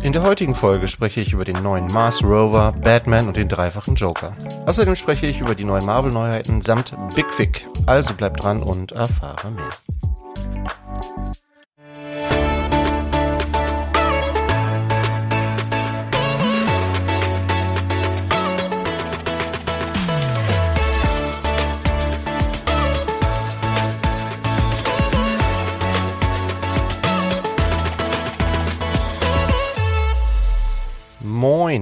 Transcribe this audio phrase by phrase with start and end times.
[0.00, 3.96] In der heutigen Folge spreche ich über den neuen Mars Rover, Batman und den dreifachen
[3.96, 4.32] Joker.
[4.64, 7.66] Außerdem spreche ich über die neuen Marvel-Neuheiten samt Big Fick.
[7.86, 9.97] Also bleib dran und erfahre mehr.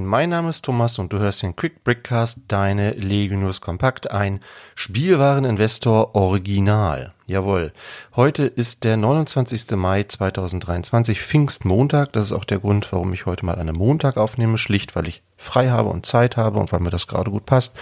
[0.07, 4.41] Mein Name ist Thomas und du hörst den Quick Brickcast, deine Lego News Kompakt, ein
[4.77, 7.13] Spielwareninvestor Original.
[7.29, 7.73] Jawohl.
[8.15, 9.73] Heute ist der 29.
[9.73, 12.13] Mai 2023, Pfingstmontag.
[12.13, 14.59] Das ist auch der Grund, warum ich heute mal an einem Montag aufnehme.
[14.59, 17.75] Schlicht, weil ich frei habe und Zeit habe und weil mir das gerade gut passt.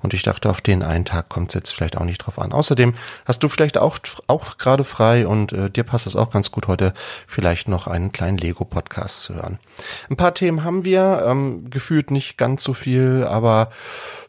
[0.00, 2.52] Und ich dachte, auf den einen Tag kommt es jetzt vielleicht auch nicht drauf an.
[2.52, 2.94] Außerdem
[3.26, 6.66] hast du vielleicht auch, auch gerade frei und äh, dir passt es auch ganz gut,
[6.66, 6.94] heute
[7.26, 9.58] vielleicht noch einen kleinen Lego-Podcast zu hören.
[10.08, 13.70] Ein paar Themen haben wir, ähm, gefühlt nicht ganz so viel, aber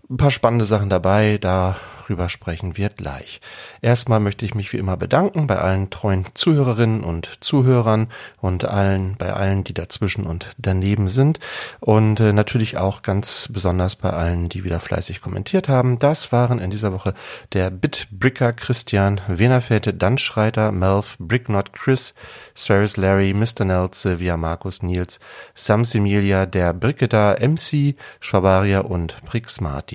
[0.09, 1.37] ein paar spannende Sachen dabei.
[1.39, 1.75] Da
[2.07, 3.41] darüber sprechen wir gleich.
[3.81, 8.07] Erstmal möchte ich mich wie immer bedanken bei allen treuen Zuhörerinnen und Zuhörern
[8.39, 11.39] und allen, bei allen, die dazwischen und daneben sind.
[11.79, 15.99] Und äh, natürlich auch ganz besonders bei allen, die wieder fleißig kommentiert haben.
[15.99, 17.13] Das waren in dieser Woche
[17.53, 22.13] der Bitbricker Christian, Wenerfeld, Danschreiter, Melf, Bricknot Chris,
[22.55, 23.65] Cyrus Larry, Mr.
[23.65, 25.19] Nell, Sylvia, Markus, Nils,
[25.55, 29.23] Samsimilia, der Brickeda, MC, Schwabaria und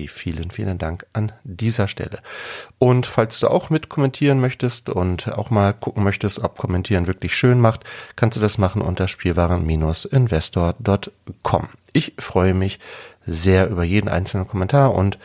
[0.07, 1.93] Vielen, vielen Dank an dieser Stelle.
[1.93, 2.19] Stelle.
[2.79, 7.33] Und falls du auch mit kommentieren möchtest und auch mal gucken möchtest, ob Kommentieren wirklich
[7.35, 11.69] schön macht, kannst du das machen unter spielwaren-investor.com.
[11.93, 12.79] Ich freue mich
[13.25, 15.17] sehr über jeden einzelnen Kommentar und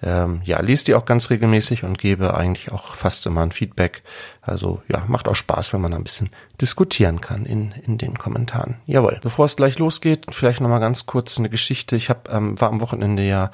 [0.00, 4.02] ähm, ja, lese die auch ganz regelmäßig und gebe eigentlich auch fast immer ein Feedback.
[4.40, 8.76] Also ja, macht auch Spaß, wenn man ein bisschen diskutieren kann in, in den Kommentaren.
[8.86, 9.18] Jawohl.
[9.22, 11.96] Bevor es gleich losgeht, vielleicht nochmal ganz kurz eine Geschichte.
[11.96, 13.50] Ich hab, ähm, war am Wochenende ja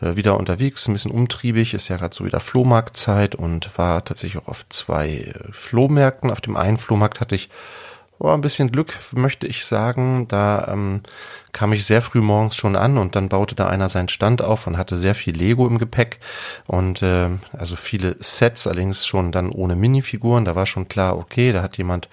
[0.00, 4.42] äh, wieder unterwegs, ein bisschen umtriebig, ist ja gerade so wieder Flohmarktzeit und war tatsächlich
[4.42, 6.30] auch auf zwei äh, Flohmärkten.
[6.30, 7.50] Auf dem einen Flohmarkt hatte ich
[8.18, 10.26] war ein bisschen Glück, möchte ich sagen.
[10.28, 11.02] Da ähm,
[11.54, 14.66] kam ich sehr früh morgens schon an und dann baute da einer seinen Stand auf
[14.66, 16.18] und hatte sehr viel Lego im Gepäck
[16.66, 20.44] und äh, also viele Sets, allerdings schon dann ohne Minifiguren.
[20.44, 22.10] Da war schon klar, okay, da hat jemand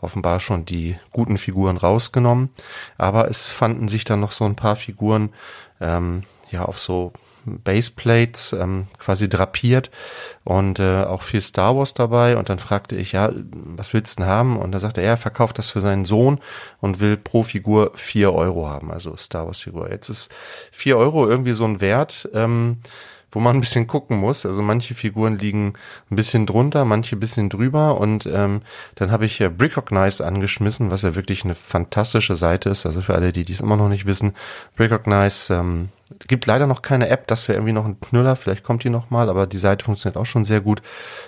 [0.00, 2.50] offenbar schon die guten Figuren rausgenommen.
[2.98, 5.30] Aber es fanden sich dann noch so ein paar Figuren
[5.80, 7.12] ähm, ja auf so
[7.44, 9.90] Baseplates ähm, quasi drapiert
[10.44, 12.36] und äh, auch viel Star Wars dabei.
[12.36, 14.58] Und dann fragte ich, ja, was willst du denn haben?
[14.58, 16.40] Und da sagte er, er verkauft das für seinen Sohn
[16.80, 19.90] und will pro Figur vier Euro haben, also Star Wars Figur.
[19.90, 20.32] Jetzt ist
[20.70, 22.28] vier Euro irgendwie so ein Wert.
[22.32, 22.78] Ähm,
[23.32, 24.44] wo man ein bisschen gucken muss.
[24.44, 25.74] Also manche Figuren liegen
[26.10, 28.62] ein bisschen drunter, manche ein bisschen drüber und ähm,
[28.94, 32.86] dann habe ich ja Brickognize angeschmissen, was ja wirklich eine fantastische Seite ist.
[32.86, 34.32] Also für alle, die dies immer noch nicht wissen,
[34.76, 35.88] Brickognize ähm,
[36.26, 39.10] gibt leider noch keine App, das wäre irgendwie noch ein Knüller, vielleicht kommt die noch
[39.10, 40.82] mal, aber die Seite funktioniert auch schon sehr gut.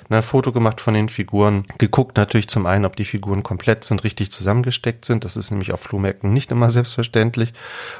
[0.08, 4.04] Ein Foto gemacht von den Figuren, geguckt natürlich zum einen, ob die Figuren komplett sind,
[4.04, 5.24] richtig zusammengesteckt sind.
[5.24, 7.52] Das ist nämlich auf Flohmärkten nicht immer selbstverständlich.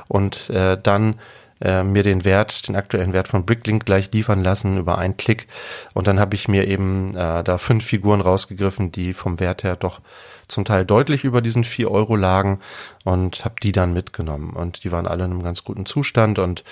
[0.08, 1.14] Und äh, dann
[1.62, 5.46] äh, mir den Wert, den aktuellen Wert von Bricklink gleich liefern lassen über einen Klick.
[5.94, 9.76] Und dann habe ich mir eben äh, da fünf Figuren rausgegriffen, die vom Wert her
[9.76, 10.00] doch
[10.48, 12.60] zum Teil deutlich über diesen vier Euro lagen
[13.04, 14.50] und habe die dann mitgenommen.
[14.50, 16.62] Und die waren alle in einem ganz guten Zustand und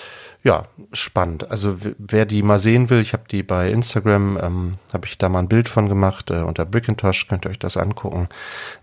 [0.42, 1.50] ja, spannend.
[1.50, 5.28] Also wer die mal sehen will, ich habe die bei Instagram, ähm, habe ich da
[5.28, 8.28] mal ein Bild von gemacht, äh, unter Brickintosh, könnt ihr euch das angucken.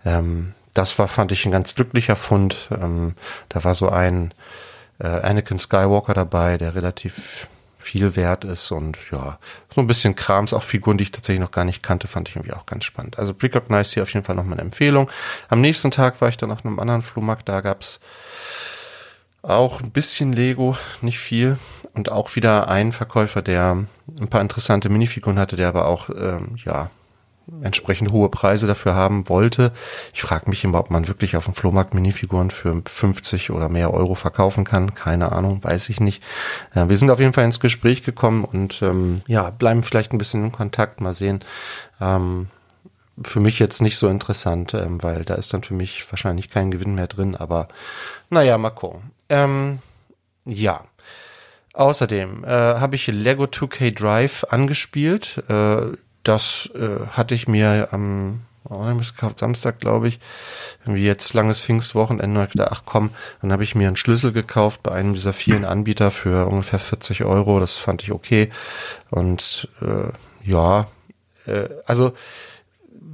[0.06, 2.70] Ähm, das war, fand ich, ein ganz glücklicher Fund.
[2.72, 3.16] Ähm,
[3.50, 4.34] da war so ein
[5.00, 7.48] äh, Anakin Skywalker dabei, der relativ
[7.78, 9.40] viel wert ist und ja,
[9.74, 12.36] so ein bisschen Krams, auch Figuren, die ich tatsächlich noch gar nicht kannte, fand ich
[12.36, 13.18] irgendwie auch ganz spannend.
[13.18, 15.10] Also Precognize hier auf jeden Fall noch mal eine Empfehlung.
[15.48, 18.02] Am nächsten Tag war ich dann auf einem anderen Flohmarkt, da gab's
[19.42, 21.58] auch ein bisschen Lego, nicht viel.
[21.94, 23.86] Und auch wieder ein Verkäufer, der
[24.20, 26.92] ein paar interessante Minifiguren hatte, der aber auch, ähm, ja,
[27.62, 29.72] entsprechend hohe Preise dafür haben wollte.
[30.14, 33.94] Ich frage mich immer, ob man wirklich auf dem Flohmarkt Minifiguren für 50 oder mehr
[33.94, 34.94] Euro verkaufen kann.
[34.96, 36.22] Keine Ahnung, weiß ich nicht.
[36.76, 40.18] Ja, wir sind auf jeden Fall ins Gespräch gekommen und ähm, ja, bleiben vielleicht ein
[40.18, 41.44] bisschen in Kontakt, mal sehen.
[42.02, 42.48] Ähm,
[43.24, 46.72] für mich jetzt nicht so interessant, ähm, weil da ist dann für mich wahrscheinlich kein
[46.72, 47.68] Gewinn mehr drin, aber
[48.30, 49.12] naja, mal gucken.
[49.30, 49.80] Ähm,
[50.46, 50.82] ja.
[51.74, 55.44] Außerdem äh, habe ich Lego 2K Drive angespielt.
[55.48, 55.92] Äh,
[56.28, 58.42] das äh, hatte ich mir am
[59.40, 60.20] Samstag, glaube ich,
[60.84, 64.84] irgendwie jetzt langes Pfingstwochenende, und gedacht, ach komm, dann habe ich mir einen Schlüssel gekauft
[64.84, 67.60] bei einem dieser vielen Anbieter für ungefähr 40 Euro.
[67.60, 68.50] Das fand ich okay.
[69.10, 70.12] Und äh,
[70.44, 70.88] ja,
[71.46, 72.14] äh, also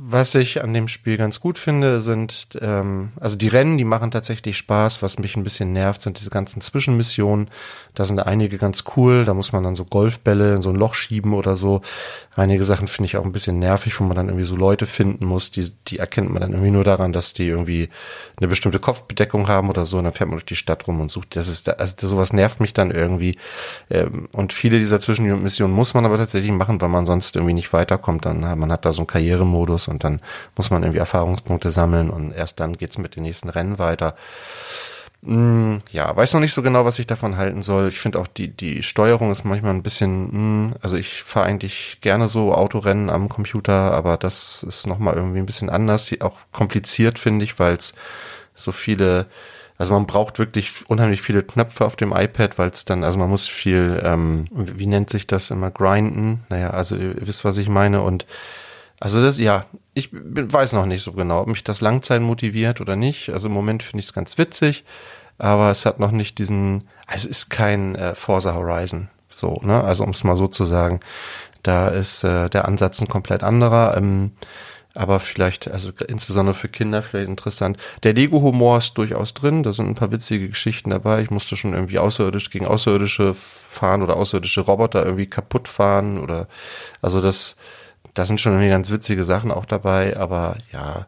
[0.05, 4.11] was ich an dem Spiel ganz gut finde, sind, ähm, also die Rennen, die machen
[4.11, 5.01] tatsächlich Spaß.
[5.01, 7.49] Was mich ein bisschen nervt, sind diese ganzen Zwischenmissionen.
[7.93, 9.23] Da sind einige ganz cool.
[9.23, 11.81] Da muss man dann so Golfbälle in so ein Loch schieben oder so.
[12.35, 15.25] Einige Sachen finde ich auch ein bisschen nervig, wo man dann irgendwie so Leute finden
[15.25, 15.51] muss.
[15.51, 17.89] Die, die erkennt man dann irgendwie nur daran, dass die irgendwie
[18.37, 19.99] eine bestimmte Kopfbedeckung haben oder so.
[19.99, 21.35] Und dann fährt man durch die Stadt rum und sucht.
[21.37, 23.37] Das ist, also sowas nervt mich dann irgendwie.
[23.89, 27.71] Ähm, und viele dieser Zwischenmissionen muss man aber tatsächlich machen, weil man sonst irgendwie nicht
[27.71, 28.25] weiterkommt.
[28.25, 30.19] Dann man hat da so einen Karrieremodus und dann
[30.57, 34.15] muss man irgendwie Erfahrungspunkte sammeln und erst dann geht's mit den nächsten Rennen weiter.
[35.25, 37.87] Hm, ja, weiß noch nicht so genau, was ich davon halten soll.
[37.87, 41.99] Ich finde auch die die Steuerung ist manchmal ein bisschen, hm, also ich fahre eigentlich
[42.01, 46.37] gerne so Autorennen am Computer, aber das ist noch mal irgendwie ein bisschen anders, auch
[46.51, 47.93] kompliziert finde ich, weil es
[48.53, 49.27] so viele,
[49.77, 53.29] also man braucht wirklich unheimlich viele Knöpfe auf dem iPad, weil es dann, also man
[53.29, 56.45] muss viel, ähm, wie nennt sich das immer, grinden.
[56.49, 58.25] Naja, also ihr wisst, was ich meine und
[59.03, 62.95] also das, ja, ich weiß noch nicht so genau, ob mich das Langzeit motiviert oder
[62.95, 63.31] nicht.
[63.31, 64.85] Also im Moment finde ich es ganz witzig,
[65.37, 69.83] aber es hat noch nicht diesen, also es ist kein äh, Forza Horizon, so, ne?
[69.83, 71.01] Also um es mal so zu sagen,
[71.63, 73.97] da ist äh, der Ansatz ein komplett anderer.
[73.97, 74.31] Ähm,
[74.93, 77.77] aber vielleicht, also insbesondere für Kinder vielleicht interessant.
[78.03, 81.23] Der Lego-Humor ist durchaus drin, da sind ein paar witzige Geschichten dabei.
[81.23, 86.47] Ich musste schon irgendwie außerirdisch gegen Außerirdische fahren oder außerirdische Roboter irgendwie kaputt fahren oder
[87.01, 87.57] also das
[88.13, 91.07] da sind schon irgendwie ganz witzige Sachen auch dabei, aber ja,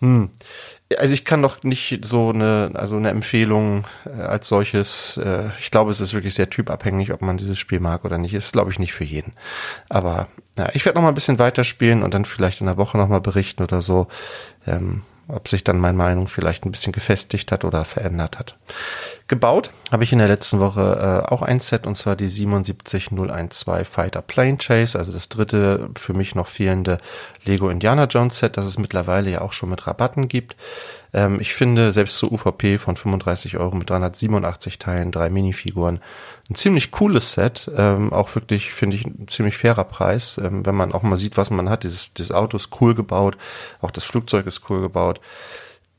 [0.00, 0.30] hm.
[0.98, 5.70] Also ich kann doch nicht so eine, also eine Empfehlung äh, als solches, äh, ich
[5.70, 8.34] glaube, es ist wirklich sehr typabhängig, ob man dieses Spiel mag oder nicht.
[8.34, 9.32] Ist, glaube ich, nicht für jeden.
[9.88, 10.26] Aber
[10.58, 13.08] ja, ich werde noch mal ein bisschen weiterspielen und dann vielleicht in der Woche noch
[13.08, 14.08] mal berichten oder so.
[14.66, 15.02] Ähm,
[15.32, 18.56] ob sich dann meine Meinung vielleicht ein bisschen gefestigt hat oder verändert hat.
[19.28, 23.88] Gebaut habe ich in der letzten Woche äh, auch ein Set und zwar die 77012
[23.88, 26.98] Fighter Plane Chase, also das dritte für mich noch fehlende
[27.44, 30.56] Lego Indiana Jones Set, das es mittlerweile ja auch schon mit Rabatten gibt.
[31.12, 36.00] Ähm, ich finde selbst zur UVP von 35 Euro mit 387 Teilen, drei Minifiguren,
[36.48, 37.70] ein ziemlich cooles Set.
[37.76, 41.36] Ähm, auch wirklich, finde ich, ein ziemlich fairer Preis, ähm, wenn man auch mal sieht,
[41.36, 41.84] was man hat.
[41.84, 43.36] Dieses, dieses Auto ist cool gebaut,
[43.80, 45.20] auch das Flugzeug ist cool gebaut.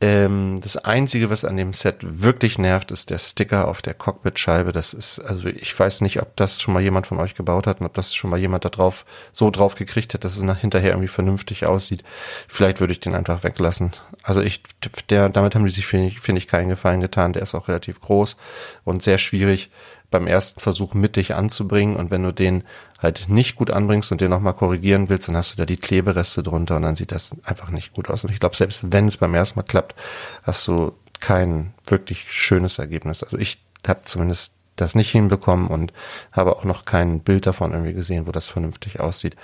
[0.04, 4.72] Ähm, das Einzige, was an dem Set wirklich nervt, ist der Sticker auf der Cockpitscheibe.
[4.72, 7.82] Das ist, also ich weiß nicht, ob das schon mal jemand von euch gebaut hat
[7.82, 10.58] und ob das schon mal jemand da drauf so drauf gekriegt hat, dass es nach
[10.58, 12.04] hinterher irgendwie vernünftig aussieht.
[12.48, 13.92] Vielleicht würde ich den einfach weglassen.
[14.24, 14.64] Also ich,
[15.12, 17.34] der, damit haben die sich, finde find ich, keinen Gefallen getan.
[17.34, 18.38] Der ist auch relativ groß
[18.84, 19.70] und sehr schwierig
[20.10, 22.64] beim ersten Versuch mittig anzubringen und wenn du den
[23.02, 26.44] halt nicht gut anbringst und den nochmal korrigieren willst, dann hast du da die Klebereste
[26.44, 28.24] drunter und dann sieht das einfach nicht gut aus.
[28.24, 29.96] Und ich glaube, selbst wenn es beim ersten Mal klappt,
[30.44, 33.24] hast du kein wirklich schönes Ergebnis.
[33.24, 35.94] Also ich habe zumindest das nicht hinbekommen und
[36.32, 39.36] habe auch noch kein Bild davon irgendwie gesehen, wo das vernünftig aussieht.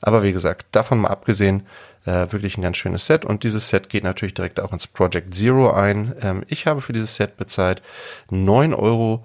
[0.00, 1.66] Aber wie gesagt, davon mal abgesehen,
[2.06, 5.34] äh, wirklich ein ganz schönes Set und dieses Set geht natürlich direkt auch ins Project
[5.34, 6.14] Zero ein.
[6.22, 7.82] Ähm, ich habe für dieses Set bezahlt
[8.30, 9.24] 9,99 Euro.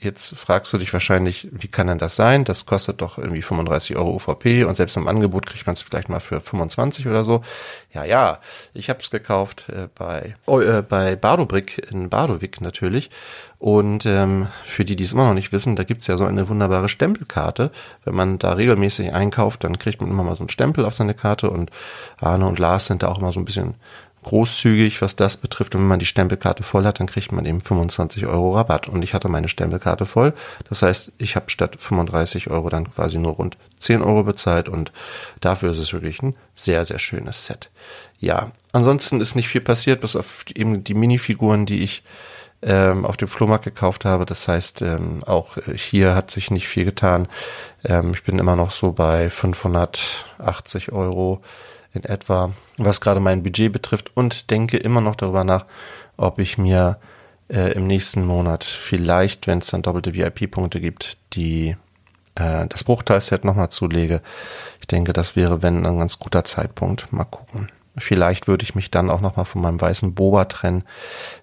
[0.00, 2.44] Jetzt fragst du dich wahrscheinlich, wie kann denn das sein?
[2.44, 6.08] Das kostet doch irgendwie 35 Euro UVP und selbst im Angebot kriegt man es vielleicht
[6.08, 7.42] mal für 25 oder so.
[7.92, 8.38] Ja, ja,
[8.72, 13.10] ich habe es gekauft äh, bei, oh, äh, bei Bardobrick in Bardovik natürlich
[13.58, 16.50] und ähm, für die, die es immer noch nicht wissen, da gibt's ja so eine
[16.50, 17.70] wunderbare Stempelkarte.
[18.04, 21.14] Wenn man da regelmäßig einkauft, dann kriegt man immer mal so einen Stempel auf seine
[21.14, 21.70] Karte und
[22.20, 23.74] Arne und Lars sind da auch immer so ein bisschen
[24.24, 25.74] großzügig, was das betrifft.
[25.74, 28.88] Und wenn man die Stempelkarte voll hat, dann kriegt man eben 25 Euro Rabatt.
[28.88, 30.34] Und ich hatte meine Stempelkarte voll.
[30.68, 34.92] Das heißt, ich habe statt 35 Euro dann quasi nur rund 10 Euro bezahlt und
[35.40, 37.70] dafür ist es wirklich ein sehr, sehr schönes Set.
[38.18, 42.02] Ja, ansonsten ist nicht viel passiert, bis auf eben die Minifiguren, die ich
[42.64, 44.26] ähm, auf dem Flohmarkt gekauft habe.
[44.26, 47.28] Das heißt, ähm, auch hier hat sich nicht viel getan.
[47.84, 51.42] Ähm, ich bin immer noch so bei 580 Euro
[51.92, 55.66] in etwa, was gerade mein Budget betrifft und denke immer noch darüber nach,
[56.16, 56.98] ob ich mir
[57.48, 61.76] äh, im nächsten Monat vielleicht, wenn es dann doppelte VIP-Punkte gibt, die
[62.34, 64.22] äh, das Bruchteilset nochmal zulege.
[64.80, 67.12] Ich denke, das wäre, wenn, ein ganz guter Zeitpunkt.
[67.12, 67.68] Mal gucken.
[67.96, 70.84] Vielleicht würde ich mich dann auch nochmal von meinem weißen Boba trennen.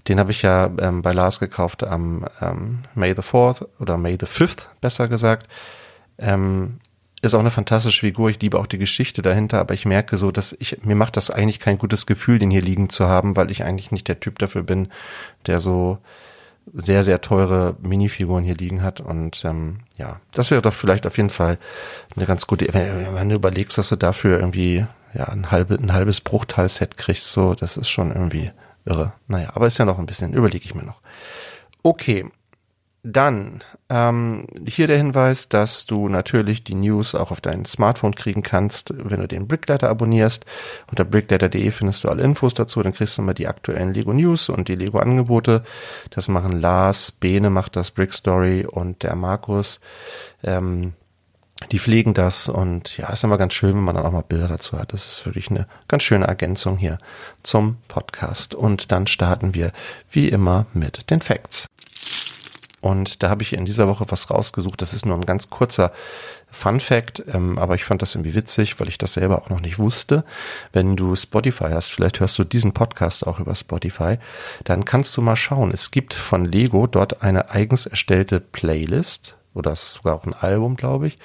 [0.08, 4.18] Den habe ich ja ähm, bei Lars gekauft am ähm, May the 4th oder May
[4.20, 5.48] the 5th, besser gesagt.
[6.18, 6.80] Ähm,
[7.22, 8.30] ist auch eine fantastische Figur.
[8.30, 11.30] Ich liebe auch die Geschichte dahinter, aber ich merke so, dass ich, mir macht das
[11.30, 14.40] eigentlich kein gutes Gefühl, den hier liegen zu haben, weil ich eigentlich nicht der Typ
[14.40, 14.90] dafür bin,
[15.46, 16.00] der so
[16.74, 19.02] sehr, sehr teure Minifiguren hier liegen hat.
[19.02, 21.60] Und ähm, ja, das wäre doch vielleicht auf jeden Fall
[22.16, 25.94] eine ganz gute, wenn, wenn du überlegst, dass du dafür irgendwie ja, ein, halbe, ein
[25.94, 28.52] halbes Bruchteil-Set kriegst, so, das ist schon irgendwie
[28.86, 29.14] irre.
[29.28, 31.02] Naja, aber ist ja noch ein bisschen, überlege ich mir noch.
[31.84, 32.26] Okay.
[33.04, 38.44] Dann ähm, hier der Hinweis, dass du natürlich die News auch auf dein Smartphone kriegen
[38.44, 40.46] kannst, wenn du den Brickletter abonnierst.
[40.88, 42.84] Unter brickletter.de findest du alle Infos dazu.
[42.84, 45.64] Dann kriegst du immer die aktuellen Lego News und die Lego Angebote.
[46.12, 49.80] Das machen Lars, Bene macht das Brick Story und der Markus.
[50.44, 50.94] Ähm,
[51.70, 54.48] die pflegen das und ja, ist immer ganz schön, wenn man dann auch mal Bilder
[54.48, 54.94] dazu hat.
[54.94, 56.98] Das ist wirklich eine ganz schöne Ergänzung hier
[57.44, 58.56] zum Podcast.
[58.56, 59.72] Und dann starten wir
[60.10, 61.68] wie immer mit den Facts.
[62.82, 64.82] Und da habe ich in dieser Woche was rausgesucht.
[64.82, 65.92] Das ist nur ein ganz kurzer
[66.50, 69.62] Fun Fact, ähm, aber ich fand das irgendwie witzig, weil ich das selber auch noch
[69.62, 70.26] nicht wusste.
[70.74, 74.18] Wenn du Spotify hast, vielleicht hörst du diesen Podcast auch über Spotify,
[74.64, 75.72] dann kannst du mal schauen.
[75.72, 80.34] Es gibt von Lego dort eine eigens erstellte Playlist oder es ist sogar auch ein
[80.34, 81.18] Album, glaube ich,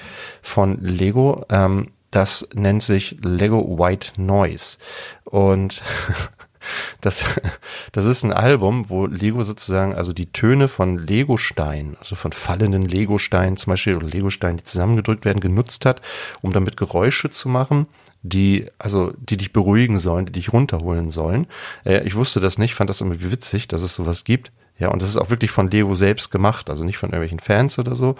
[0.43, 1.45] von Lego.
[1.49, 4.79] Ähm, das nennt sich Lego White Noise.
[5.25, 5.83] Und
[7.01, 7.25] das,
[7.93, 12.85] das ist ein Album, wo Lego sozusagen, also die Töne von Legosteinen, also von fallenden
[12.85, 16.01] Legosteinen zum Beispiel oder Legosteinen, die zusammengedrückt werden, genutzt hat,
[16.43, 17.87] um damit Geräusche zu machen,
[18.23, 21.47] die, also, die dich beruhigen sollen, die dich runterholen sollen.
[21.85, 24.53] Äh, ich wusste das nicht, fand das irgendwie witzig, dass es sowas gibt.
[24.79, 27.79] Ja, und das ist auch wirklich von Lego selbst gemacht, also nicht von irgendwelchen Fans
[27.79, 28.17] oder so.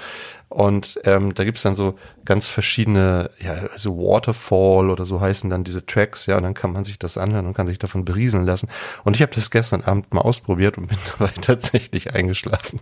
[0.57, 5.65] Und ähm, da gibt's dann so ganz verschiedene, ja, also Waterfall oder so heißen dann
[5.65, 8.47] diese Tracks, ja, und dann kann man sich das anhören und kann sich davon berieseln
[8.47, 8.71] lassen.
[9.05, 12.81] Und ich habe das gestern Abend mal ausprobiert und bin dabei tatsächlich eingeschlafen.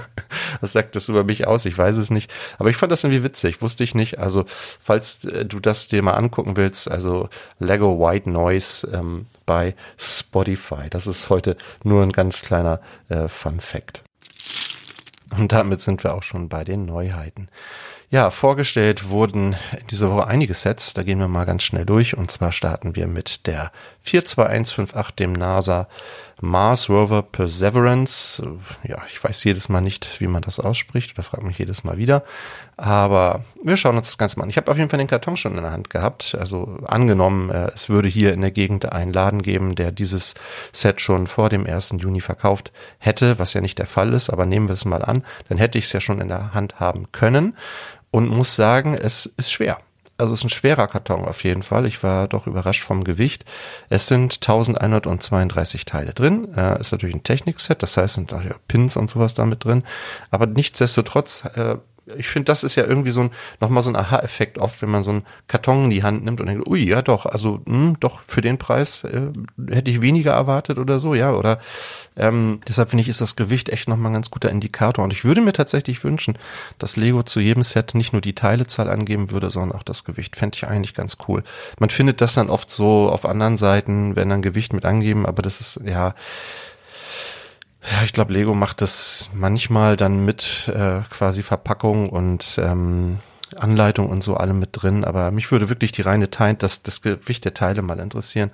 [0.62, 1.66] Was sagt das über mich aus?
[1.66, 2.32] Ich weiß es nicht.
[2.58, 4.18] Aber ich fand das irgendwie witzig, wusste ich nicht.
[4.18, 7.28] Also, falls äh, du das dir mal angucken willst, also
[7.58, 10.88] Lego White Noise, ähm, bei Spotify.
[10.88, 14.02] Das ist heute nur ein ganz kleiner äh, Fun Fact.
[15.38, 17.48] Und damit sind wir auch schon bei den Neuheiten.
[18.10, 20.92] Ja, vorgestellt wurden in dieser Woche einige Sets.
[20.92, 22.14] Da gehen wir mal ganz schnell durch.
[22.16, 23.72] Und zwar starten wir mit der
[24.02, 25.88] 42158, dem NASA
[26.40, 28.42] Mars Rover Perseverance.
[28.86, 31.98] Ja, ich weiß jedes Mal nicht, wie man das ausspricht oder frage mich jedes Mal
[31.98, 32.24] wieder.
[32.76, 34.50] Aber wir schauen uns das Ganze mal an.
[34.50, 36.36] Ich habe auf jeden Fall den Karton schon in der Hand gehabt.
[36.38, 40.34] Also angenommen, äh, es würde hier in der Gegend einen Laden geben, der dieses
[40.72, 41.96] Set schon vor dem 1.
[41.98, 45.24] Juni verkauft hätte, was ja nicht der Fall ist, aber nehmen wir es mal an,
[45.48, 47.56] dann hätte ich es ja schon in der Hand haben können
[48.10, 49.78] und muss sagen, es ist schwer.
[50.22, 51.84] Also es ist ein schwerer Karton auf jeden Fall.
[51.84, 53.44] Ich war doch überrascht vom Gewicht.
[53.88, 56.54] Es sind 1132 Teile drin.
[56.54, 59.82] Äh, ist natürlich ein Technikset, das heißt, sind auch ja Pins und sowas damit drin.
[60.30, 61.74] Aber nichtsdestotrotz äh,
[62.16, 63.30] ich finde, das ist ja irgendwie so ein,
[63.60, 66.46] nochmal so ein Aha-Effekt oft, wenn man so einen Karton in die Hand nimmt und
[66.48, 69.30] denkt, ui, ja doch, also mh, hm, doch für den Preis äh,
[69.70, 71.60] hätte ich weniger erwartet oder so, ja, oder
[72.16, 75.24] ähm, deshalb finde ich, ist das Gewicht echt nochmal ein ganz guter Indikator und ich
[75.24, 76.36] würde mir tatsächlich wünschen,
[76.78, 80.36] dass Lego zu jedem Set nicht nur die Teilezahl angeben würde, sondern auch das Gewicht.
[80.36, 81.42] Fände ich eigentlich ganz cool.
[81.78, 85.42] Man findet das dann oft so auf anderen Seiten, wenn dann Gewicht mit angeben, aber
[85.42, 86.14] das ist, ja,
[87.90, 93.18] ja, ich glaube, Lego macht das manchmal dann mit äh, quasi Verpackung und ähm,
[93.56, 95.04] Anleitung und so allem mit drin.
[95.04, 98.50] Aber mich würde wirklich die reine Teil, das, das Gewicht der Teile mal interessieren.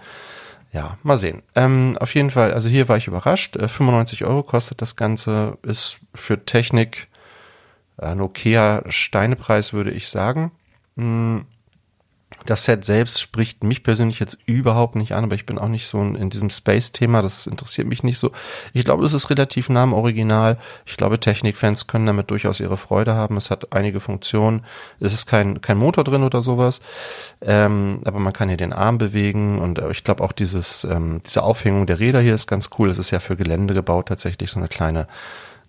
[0.73, 1.43] Ja, mal sehen.
[1.55, 3.57] Ähm, auf jeden Fall, also hier war ich überrascht.
[3.57, 5.59] Äh, 95 Euro kostet das Ganze.
[5.63, 7.09] Ist für Technik
[7.97, 10.53] ein okayer Steinepreis, würde ich sagen.
[10.97, 11.47] Hm,
[12.47, 15.87] das Set selbst spricht mich persönlich jetzt überhaupt nicht an, aber ich bin auch nicht
[15.87, 18.33] so in diesem Space-Thema, das interessiert mich nicht so.
[18.73, 20.59] Ich glaube, es ist relativ nah am Original.
[20.87, 23.37] Ich glaube, Technikfans können damit durchaus ihre Freude haben.
[23.37, 24.65] Es hat einige Funktionen.
[25.01, 26.81] Es ist kein, kein Motor drin oder sowas,
[27.41, 31.21] ähm, aber man kann hier den Arm bewegen und äh, ich glaube auch dieses, ähm,
[31.25, 32.91] diese Aufhängung der Räder hier ist ganz cool.
[32.91, 35.07] Es ist ja für Gelände gebaut, tatsächlich so eine kleine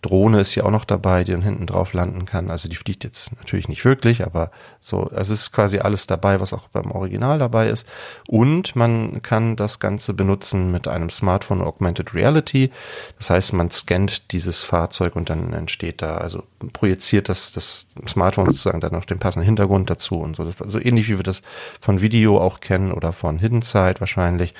[0.01, 2.50] Drohne ist ja auch noch dabei, die dann hinten drauf landen kann.
[2.50, 6.39] Also die fliegt jetzt natürlich nicht wirklich, aber so, also es ist quasi alles dabei,
[6.39, 7.86] was auch beim Original dabei ist.
[8.25, 12.72] Und man kann das Ganze benutzen mit einem Smartphone Augmented Reality.
[13.18, 18.46] Das heißt, man scannt dieses Fahrzeug und dann entsteht da, also projiziert das, das Smartphone
[18.46, 20.44] sozusagen dann noch den passenden Hintergrund dazu und so.
[20.44, 21.41] Also ähnlich wie wir das
[21.82, 24.53] von Video auch kennen oder von Hidden Side wahrscheinlich.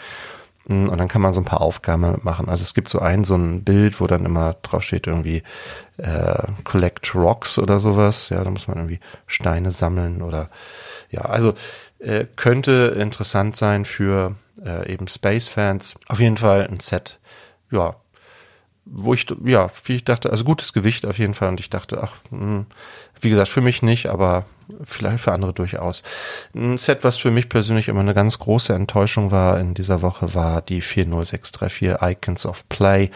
[0.70, 2.48] Und dann kann man so ein paar Aufgaben machen.
[2.48, 5.42] Also es gibt so ein, so ein Bild, wo dann immer drauf steht irgendwie
[5.98, 8.30] äh, Collect Rocks oder sowas.
[8.30, 10.50] Ja, da muss man irgendwie Steine sammeln oder
[11.10, 11.56] ja, also
[11.98, 15.96] äh, könnte interessant sein für äh, eben Space-Fans.
[16.08, 17.20] Auf jeden Fall ein Set,
[17.72, 17.96] ja,
[18.91, 22.01] wo ich, ja, wie ich dachte, also gutes Gewicht auf jeden Fall und ich dachte,
[22.03, 22.65] ach, mh, hm,
[23.22, 24.46] wie gesagt, für mich nicht, aber
[24.84, 26.03] vielleicht für andere durchaus.
[26.55, 30.34] Ein Set, was für mich persönlich immer eine ganz große Enttäuschung war in dieser Woche,
[30.34, 33.12] war die 40634 Icons of Play.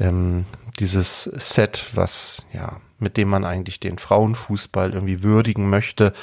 [0.00, 0.46] Ähm,
[0.78, 6.14] dieses Set, was, ja, mit dem man eigentlich den Frauenfußball irgendwie würdigen möchte.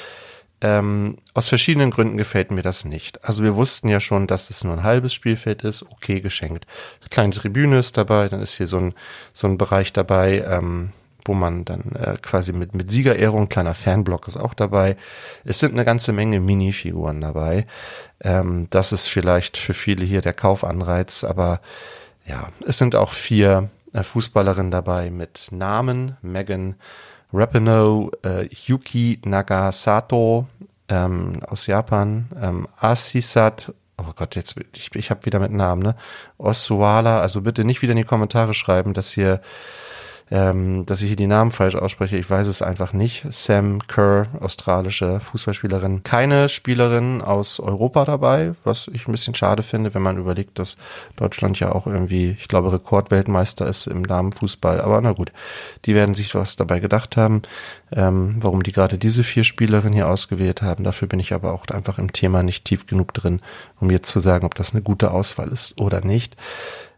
[0.61, 3.23] Ähm, aus verschiedenen Gründen gefällt mir das nicht.
[3.23, 5.83] Also wir wussten ja schon, dass es nur ein halbes Spielfeld ist.
[5.83, 6.65] Okay, geschenkt.
[6.99, 8.93] Eine kleine Tribüne ist dabei, dann ist hier so ein,
[9.33, 10.91] so ein Bereich dabei, ähm,
[11.25, 14.97] wo man dann äh, quasi mit, mit Siegerehrung, kleiner Fanblock ist auch dabei.
[15.45, 17.65] Es sind eine ganze Menge Minifiguren dabei.
[18.21, 21.61] Ähm, das ist vielleicht für viele hier der Kaufanreiz, aber
[22.25, 26.17] ja, es sind auch vier äh, Fußballerinnen dabei mit Namen.
[26.21, 26.75] Megan
[27.31, 30.47] Rapinoe, äh, Yuki Nagasato
[30.87, 35.95] ähm, aus Japan, ähm, Asisat oh Gott, jetzt, ich, ich habe wieder mit Namen, ne?
[36.37, 39.41] Oswala, also bitte nicht wieder in die Kommentare schreiben, dass hier
[40.31, 42.17] ähm, dass ich hier die Namen falsch ausspreche.
[42.17, 43.25] Ich weiß es einfach nicht.
[43.31, 46.03] Sam Kerr, australische Fußballspielerin.
[46.03, 50.77] Keine Spielerin aus Europa dabei, was ich ein bisschen schade finde, wenn man überlegt, dass
[51.15, 54.81] Deutschland ja auch irgendwie, ich glaube, Rekordweltmeister ist im Damenfußball.
[54.81, 55.31] Aber na gut,
[55.85, 57.41] die werden sich was dabei gedacht haben,
[57.91, 60.83] ähm, warum die gerade diese vier Spielerinnen hier ausgewählt haben.
[60.83, 63.41] Dafür bin ich aber auch einfach im Thema nicht tief genug drin,
[63.79, 66.35] um jetzt zu sagen, ob das eine gute Auswahl ist oder nicht.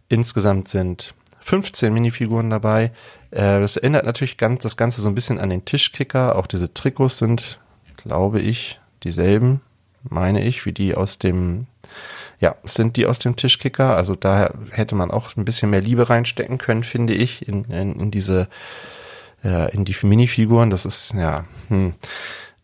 [0.10, 2.92] Insgesamt sind 15 Minifiguren dabei.
[3.32, 6.36] Äh, das erinnert natürlich ganz, das Ganze so ein bisschen an den Tischkicker.
[6.36, 7.60] Auch diese Trikots sind,
[7.98, 9.62] glaube ich, dieselben,
[10.04, 11.68] meine ich, wie die aus dem,
[12.40, 13.96] ja, sind die aus dem Tischkicker.
[13.96, 18.00] Also da hätte man auch ein bisschen mehr Liebe reinstecken können, finde ich, in, in,
[18.00, 18.48] in diese,
[19.44, 20.70] äh, in die Minifiguren.
[20.70, 21.94] Das ist, ja, hm.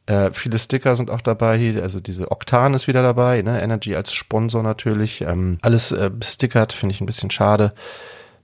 [0.08, 3.62] Äh, viele Sticker sind auch dabei, also diese Oktan ist wieder dabei, ne?
[3.62, 5.20] Energy als Sponsor natürlich.
[5.20, 7.74] Ähm, alles äh, stickert, finde ich ein bisschen schade.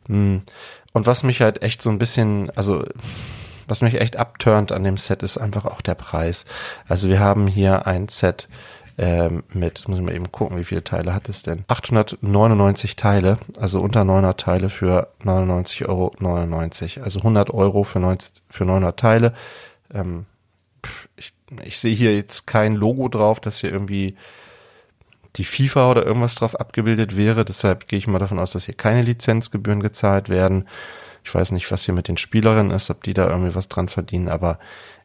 [0.08, 0.42] Hm.
[0.94, 2.84] Und was mich halt echt so ein bisschen, also
[3.68, 6.46] was mich echt abturnt an dem Set ist einfach auch der Preis.
[6.88, 8.48] Also wir haben hier ein Set
[8.98, 11.66] ähm, mit, muss ich mal eben gucken, wie viele Teile hat es denn?
[11.68, 17.04] 899 Teile, also unter 900 Teile für 99,99 Euro.
[17.04, 19.34] Also 100 Euro für, 90, für 900 Teile.
[19.92, 20.26] Ähm,
[21.16, 21.34] ich,
[21.64, 24.16] ich sehe hier jetzt kein Logo drauf, dass hier irgendwie
[25.36, 27.46] die FIFA oder irgendwas drauf abgebildet wäre.
[27.46, 30.68] Deshalb gehe ich mal davon aus, dass hier keine Lizenzgebühren gezahlt werden.
[31.24, 33.90] Ich weiß nicht, was hier mit den Spielerinnen ist, ob die da irgendwie was dran
[33.90, 34.60] verdienen, aber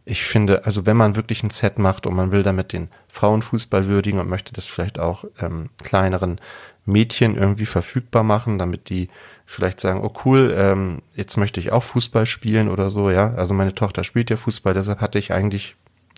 [0.04, 3.86] ich finde, also wenn man wirklich ein Set macht und man will damit den Frauenfußball
[3.88, 6.40] würdigen und möchte das vielleicht auch ähm, kleineren
[6.86, 9.10] Mädchen irgendwie verfügbar machen, damit die
[9.44, 13.34] vielleicht sagen, oh cool, ähm, jetzt möchte ich auch Fußball spielen oder so, ja.
[13.34, 15.76] Also meine Tochter spielt ja Fußball, deshalb hatte ich eigentlich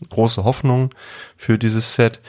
[0.09, 0.91] große Hoffnung
[1.37, 2.21] für dieses Set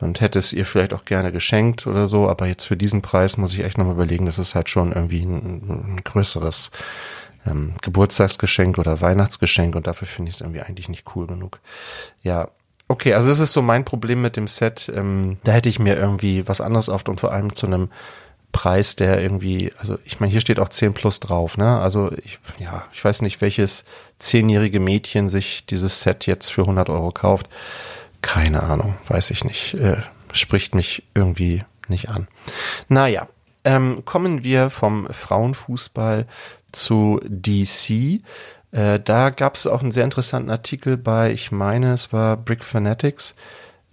[0.00, 3.36] und hätte es ihr vielleicht auch gerne geschenkt oder so, aber jetzt für diesen Preis
[3.36, 6.70] muss ich echt nochmal überlegen, das ist halt schon irgendwie ein, ein größeres
[7.46, 11.60] ähm, Geburtstagsgeschenk oder Weihnachtsgeschenk und dafür finde ich es irgendwie eigentlich nicht cool genug.
[12.22, 12.48] Ja,
[12.88, 14.90] okay, also das ist so mein Problem mit dem Set.
[14.94, 17.88] Ähm, da hätte ich mir irgendwie was anderes oft und vor allem zu einem
[18.54, 21.80] Preis, der irgendwie, also ich meine, hier steht auch 10 plus drauf, ne?
[21.80, 23.84] Also ich, ja, ich weiß nicht, welches
[24.18, 27.48] zehnjährige Mädchen sich dieses Set jetzt für 100 Euro kauft.
[28.22, 29.74] Keine Ahnung, weiß ich nicht.
[29.74, 29.96] Äh,
[30.32, 32.28] spricht mich irgendwie nicht an.
[32.88, 33.26] Naja,
[33.64, 36.26] ähm, kommen wir vom Frauenfußball
[36.70, 38.22] zu DC.
[38.70, 42.62] Äh, da gab es auch einen sehr interessanten Artikel bei, ich meine, es war Brick
[42.62, 43.34] Fanatics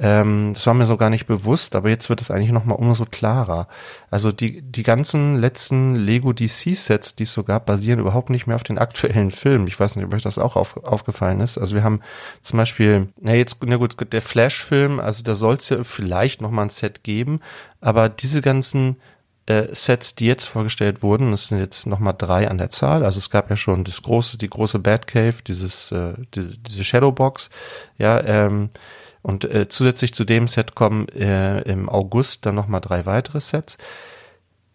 [0.04, 3.06] ähm, das war mir so gar nicht bewusst, aber jetzt wird es eigentlich nochmal umso
[3.06, 3.68] klarer.
[4.10, 8.56] Also die, die ganzen letzten Lego DC-Sets, die es so gab, basieren überhaupt nicht mehr
[8.56, 9.68] auf den aktuellen Filmen.
[9.68, 11.60] Ich weiß nicht, ob euch das auch auf, aufgefallen ist.
[11.60, 12.02] Also wir haben
[12.42, 16.66] zum Beispiel, na jetzt, na gut, der Flash-Film, also da soll es ja vielleicht nochmal
[16.66, 17.40] ein Set geben,
[17.80, 18.98] aber diese ganzen
[19.46, 23.06] äh, Sets, die jetzt vorgestellt wurden, das sind jetzt nochmal drei an der Zahl.
[23.06, 27.52] Also es gab ja schon das große, die große Batcave, dieses, äh, die, diese Shadowbox,
[28.00, 28.72] ja, ähm,
[29.22, 33.78] und äh, zusätzlich zu dem Set kommen äh, im August dann nochmal drei weitere Sets.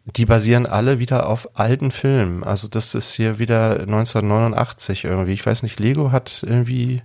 [0.04, 2.44] Die basieren alle wieder auf alten Filmen.
[2.44, 5.32] Also das ist hier wieder 1989 irgendwie.
[5.32, 7.02] Ich weiß nicht, Lego hat irgendwie,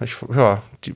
[0.00, 0.92] ich, ja, die,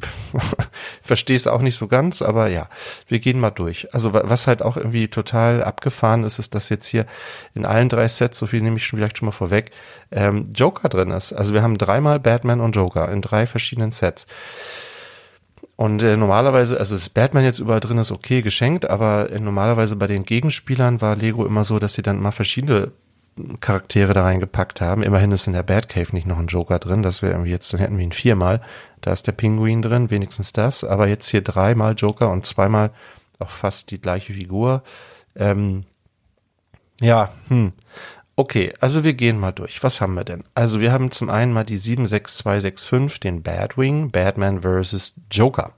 [1.02, 2.68] verstehe es auch nicht so ganz, aber ja,
[3.06, 3.94] wir gehen mal durch.
[3.94, 7.06] Also was halt auch irgendwie total abgefahren ist, ist, dass jetzt hier
[7.54, 9.70] in allen drei Sets, so viel nehme ich schon vielleicht schon mal vorweg,
[10.10, 11.32] ähm, Joker drin ist.
[11.32, 14.26] Also wir haben dreimal Batman und Joker in drei verschiedenen Sets.
[15.76, 19.94] Und äh, normalerweise, also das Batman jetzt überall drin ist okay geschenkt, aber äh, normalerweise
[19.96, 22.92] bei den Gegenspielern war Lego immer so, dass sie dann mal verschiedene
[23.60, 25.02] Charaktere da reingepackt haben.
[25.02, 27.80] Immerhin ist in der Batcave nicht noch ein Joker drin, das wäre irgendwie jetzt, dann
[27.80, 28.62] hätten wir ihn viermal.
[29.02, 30.82] Da ist der Pinguin drin, wenigstens das.
[30.82, 32.90] Aber jetzt hier dreimal Joker und zweimal
[33.38, 34.82] auch fast die gleiche Figur.
[35.34, 35.84] Ähm,
[37.00, 37.74] ja, hm.
[38.38, 39.82] Okay, also wir gehen mal durch.
[39.82, 40.44] Was haben wir denn?
[40.54, 45.14] Also wir haben zum einen mal die 76265, den Badwing, Batman vs.
[45.30, 45.72] Joker.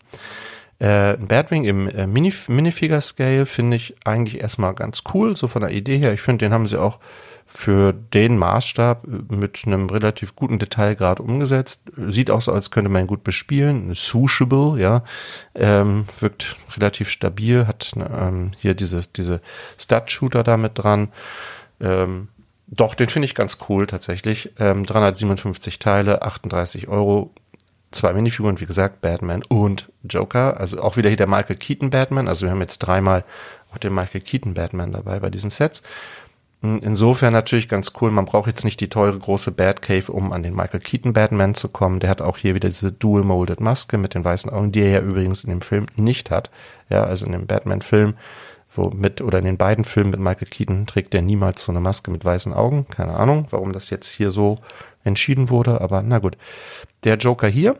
[0.80, 5.62] Äh, Batwing im äh, Mini Minifigure Scale finde ich eigentlich erstmal ganz cool, so von
[5.62, 6.12] der Idee her.
[6.12, 6.98] Ich finde, den haben sie auch
[7.46, 11.84] für den Maßstab äh, mit einem relativ guten Detailgrad umgesetzt.
[11.96, 13.92] Sieht auch so, als könnte man ihn gut bespielen.
[13.94, 15.04] Sushable, ja.
[15.54, 19.40] Ähm, wirkt relativ stabil, hat ähm, hier diese, diese
[19.78, 21.08] Stud-Shooter da mit dran.
[21.80, 22.28] Ähm,
[22.70, 24.52] Doch, den finde ich ganz cool tatsächlich.
[24.58, 27.32] Ähm, 357 Teile, 38 Euro.
[27.90, 30.60] Zwei Minifiguren, wie gesagt, Batman und Joker.
[30.60, 32.28] Also auch wieder hier der Michael Keaton Batman.
[32.28, 33.24] Also wir haben jetzt dreimal
[33.72, 35.82] auch den Michael Keaton Batman dabei bei diesen Sets.
[36.60, 38.10] Insofern natürlich ganz cool.
[38.10, 41.68] Man braucht jetzt nicht die teure große Batcave, um an den Michael Keaton Batman zu
[41.68, 42.00] kommen.
[42.00, 44.90] Der hat auch hier wieder diese Dual Molded Maske mit den weißen Augen, die er
[44.90, 46.50] ja übrigens in dem Film nicht hat.
[46.90, 48.14] Ja, also in dem Batman-Film,
[48.70, 51.80] wo mit, oder in den beiden Filmen mit Michael Keaton trägt er niemals so eine
[51.80, 52.86] Maske mit weißen Augen.
[52.88, 54.58] Keine Ahnung, warum das jetzt hier so
[55.04, 56.36] entschieden wurde, aber na gut.
[57.04, 57.76] Der Joker hier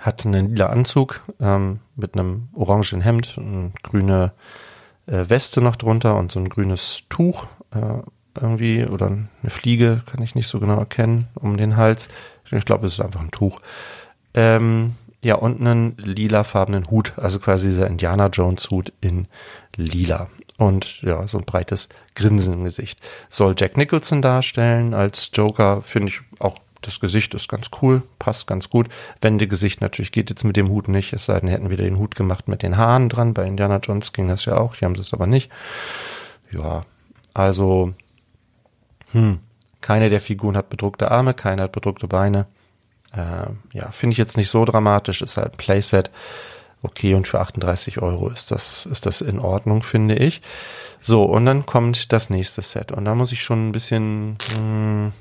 [0.00, 4.32] hat einen lila Anzug ähm, mit einem orangen Hemd, eine grüne
[5.06, 8.02] äh, Weste noch drunter und so ein grünes Tuch äh,
[8.40, 12.08] irgendwie oder eine Fliege, kann ich nicht so genau erkennen, um den Hals.
[12.50, 13.60] Ich glaube, es ist einfach ein Tuch.
[14.34, 19.26] Ähm, ja, und einen lilafarbenen Hut, also quasi dieser Indiana Jones Hut in
[19.76, 20.28] lila.
[20.56, 23.00] Und ja, so ein breites Grinsen im Gesicht.
[23.28, 28.46] Soll Jack Nicholson darstellen als Joker, finde ich auch das Gesicht ist ganz cool, passt
[28.46, 28.88] ganz gut.
[29.20, 32.14] Wendegesicht natürlich geht jetzt mit dem Hut nicht, es sei denn, hätten wieder den Hut
[32.14, 33.34] gemacht mit den Haaren dran.
[33.34, 35.50] Bei Indiana Jones ging das ja auch, hier haben sie es aber nicht.
[36.50, 36.84] Ja,
[37.32, 37.94] also,
[39.12, 39.40] hm,
[39.80, 42.46] keine der Figuren hat bedruckte Arme, keine hat bedruckte Beine.
[43.12, 46.10] Äh, ja, finde ich jetzt nicht so dramatisch, ist halt ein Playset.
[46.84, 50.42] Okay, und für 38 Euro ist das, ist das in Ordnung, finde ich.
[51.00, 52.92] So, und dann kommt das nächste Set.
[52.92, 55.12] Und da muss ich schon ein bisschen, hm,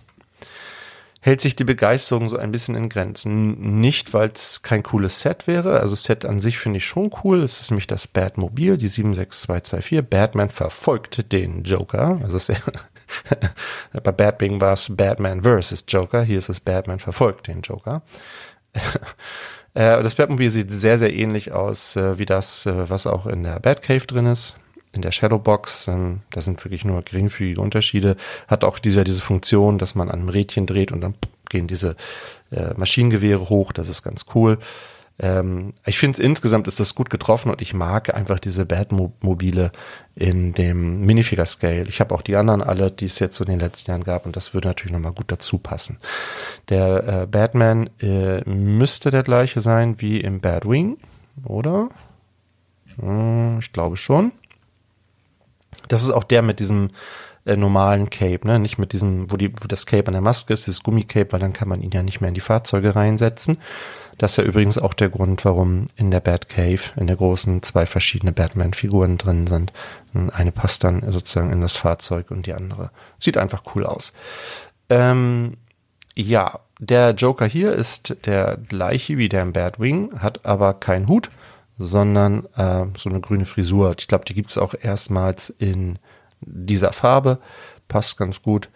[1.21, 3.79] hält sich die Begeisterung so ein bisschen in Grenzen.
[3.79, 5.79] Nicht, weil es kein cooles Set wäre.
[5.79, 7.41] Also Set an sich finde ich schon cool.
[7.41, 10.09] Es ist nämlich das Batmobil, die 76224.
[10.09, 12.19] Batman verfolgt den Joker.
[12.23, 12.51] Also es
[14.03, 16.23] bei Batman war es Batman versus Joker.
[16.23, 18.01] Hier ist es Batman verfolgt den Joker.
[19.73, 23.43] Äh, das Batmobil sieht sehr, sehr ähnlich aus äh, wie das, äh, was auch in
[23.43, 24.55] der Batcave drin ist
[24.93, 28.15] in der Shadowbox, ähm, da sind wirklich nur geringfügige Unterschiede,
[28.47, 31.15] hat auch diese, diese Funktion, dass man an einem Rädchen dreht und dann
[31.49, 31.95] gehen diese
[32.51, 34.59] äh, Maschinengewehre hoch, das ist ganz cool.
[35.23, 39.71] Ähm, ich finde insgesamt ist das gut getroffen und ich mag einfach diese Batmobile
[40.15, 41.85] in dem Minifigure Scale.
[41.87, 44.25] Ich habe auch die anderen alle, die es jetzt so in den letzten Jahren gab
[44.25, 45.97] und das würde natürlich nochmal gut dazu passen.
[46.67, 50.97] Der äh, Batman äh, müsste der gleiche sein wie im Batwing,
[51.45, 51.87] oder?
[52.99, 54.33] Hm, ich glaube schon.
[55.87, 56.89] Das ist auch der mit diesem
[57.45, 58.59] äh, normalen Cape, ne?
[58.59, 61.39] Nicht mit diesem, wo, die, wo das Cape an der Maske ist, das Gummicape, weil
[61.39, 63.57] dann kann man ihn ja nicht mehr in die Fahrzeuge reinsetzen.
[64.17, 67.85] Das ist ja übrigens auch der Grund, warum in der Batcave, in der großen, zwei
[67.85, 69.73] verschiedene Batman-Figuren drin sind.
[70.13, 72.91] Eine passt dann sozusagen in das Fahrzeug und die andere.
[73.17, 74.13] Sieht einfach cool aus.
[74.89, 75.57] Ähm,
[76.15, 81.29] ja, der Joker hier ist der gleiche wie der im Batwing, hat aber keinen Hut
[81.77, 83.95] sondern äh, so eine grüne Frisur.
[83.97, 85.99] Ich glaube, die gibt's auch erstmals in
[86.45, 87.39] dieser Farbe.
[87.87, 88.69] Passt ganz gut.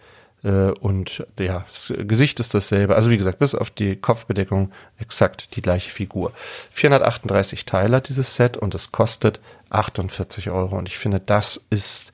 [0.44, 2.96] Äh, und ja, das Gesicht ist dasselbe.
[2.96, 6.32] Also wie gesagt, bis auf die Kopfbedeckung exakt die gleiche Figur.
[6.70, 10.76] 438 Teile hat dieses Set und es kostet 48 Euro.
[10.76, 12.12] Und ich finde, das ist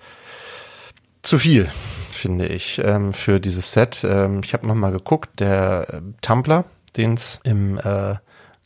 [1.22, 1.68] zu viel,
[2.12, 4.04] finde ich, ähm, für dieses Set.
[4.04, 6.64] Ähm, ich habe nochmal geguckt, der Tumblr,
[6.96, 8.16] den es im äh,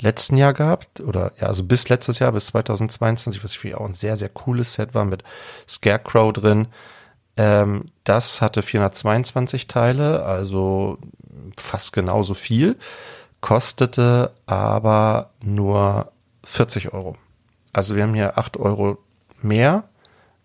[0.01, 3.95] letzten Jahr gehabt oder ja, also bis letztes Jahr, bis 2022, was für auch ein
[3.95, 5.25] sehr, sehr cooles Set war mit
[5.69, 6.69] Scarecrow drin.
[7.37, 10.99] Ähm, das hatte 422 Teile, also
[11.57, 12.77] fast genauso viel,
[13.41, 16.13] kostete aber nur
[16.45, 17.17] 40 Euro.
[17.73, 18.99] Also wir haben hier 8 Euro
[19.43, 19.85] mehr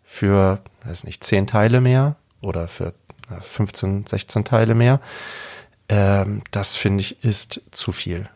[0.04, 2.94] für, weiß nicht, 10 Teile mehr oder für
[3.42, 5.00] 15, 16 Teile mehr.
[5.90, 8.30] Ähm, das finde ich ist zu viel.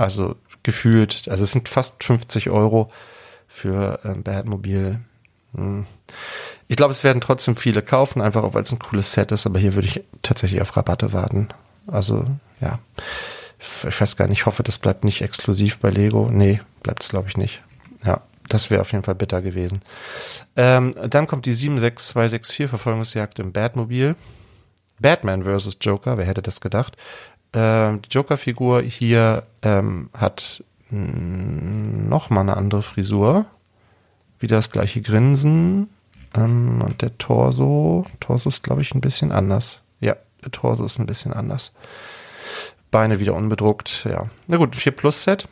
[0.00, 2.90] Also gefühlt, also es sind fast 50 Euro
[3.46, 4.98] für ein Batmobil.
[5.54, 5.84] Hm.
[6.68, 9.44] Ich glaube, es werden trotzdem viele kaufen, einfach auch weil es ein cooles Set ist,
[9.44, 11.48] aber hier würde ich tatsächlich auf Rabatte warten.
[11.86, 12.24] Also,
[12.62, 12.78] ja.
[13.86, 16.30] Ich weiß gar nicht, ich hoffe, das bleibt nicht exklusiv bei Lego.
[16.30, 17.60] Nee, bleibt es, glaube ich, nicht.
[18.02, 19.82] Ja, das wäre auf jeden Fall bitter gewesen.
[20.56, 24.16] Ähm, dann kommt die 76264 Verfolgungsjagd im Batmobil.
[24.98, 25.76] Batman vs.
[25.82, 26.96] Joker, wer hätte das gedacht?
[27.52, 33.46] Äh, die Joker-Figur hier ähm, hat noch mal eine andere Frisur.
[34.38, 35.88] Wieder das gleiche Grinsen.
[36.34, 39.80] Ähm, und der Torso, Torso ist, glaube ich, ein bisschen anders.
[40.00, 41.72] Ja, der Torso ist ein bisschen anders.
[42.90, 44.26] Beine wieder unbedruckt, ja.
[44.48, 45.46] Na gut, 4 Plus Set.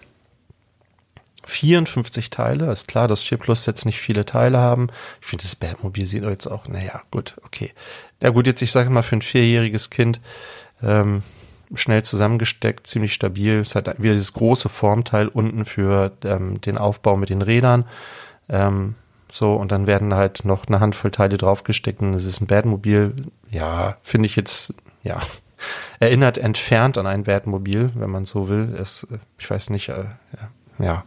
[1.45, 2.71] 54 Teile.
[2.71, 4.89] Ist klar, dass 4 Plus Sets nicht viele Teile haben.
[5.21, 7.73] Ich finde, das Batmobil sieht jetzt auch, naja, gut, okay.
[8.21, 10.21] Ja gut, jetzt ich sage mal für ein vierjähriges Kind,
[10.83, 11.23] ähm,
[11.75, 13.59] schnell zusammengesteckt, ziemlich stabil.
[13.59, 17.85] Es hat wieder dieses große Formteil unten für ähm, den Aufbau mit den Rädern.
[18.49, 18.95] Ähm,
[19.31, 23.15] So, und dann werden halt noch eine Handvoll Teile draufgesteckt und es ist ein Batmobil.
[23.51, 25.21] Ja, finde ich jetzt, ja,
[26.01, 28.75] erinnert entfernt an ein Batmobil, wenn man so will.
[28.81, 29.07] Es,
[29.39, 30.07] ich weiß nicht, äh,
[30.79, 30.85] ja.
[30.85, 31.05] ja.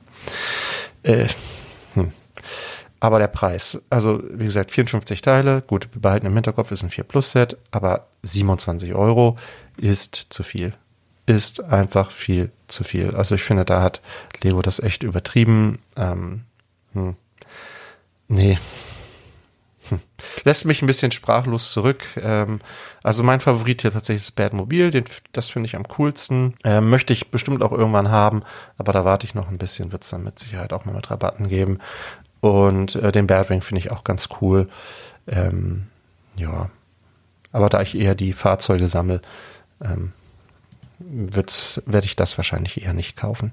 [1.02, 1.28] Äh.
[3.02, 6.92] Aber der Preis, also wie gesagt, 54 Teile, gut, wir behalten im Hinterkopf, ist ein
[6.92, 9.38] 4 Plus Set, aber 27 Euro
[9.76, 10.76] ist zu viel.
[11.26, 13.16] Ist einfach viel zu viel.
[13.16, 14.02] Also ich finde, da hat
[14.44, 15.80] Lego das echt übertrieben.
[15.98, 16.44] Ähm,
[16.94, 17.16] hm.
[18.28, 18.60] Nee.
[19.90, 20.00] Hm.
[20.44, 22.04] Lässt mich ein bisschen sprachlos zurück.
[22.22, 22.60] Ähm,
[23.02, 26.54] also mein Favorit hier tatsächlich ist Batmobil, den, das finde ich am coolsten.
[26.64, 28.44] Ähm, möchte ich bestimmt auch irgendwann haben,
[28.78, 31.10] aber da warte ich noch ein bisschen, wird es dann mit Sicherheit auch mal mit
[31.10, 31.80] Rabatten geben.
[32.42, 34.68] Und äh, den Batwing finde ich auch ganz cool.
[35.28, 35.88] Ähm,
[36.36, 36.70] ja,
[37.52, 39.22] aber da ich eher die Fahrzeuge sammle,
[39.82, 40.14] ähm,
[41.00, 43.52] werde ich das wahrscheinlich eher nicht kaufen.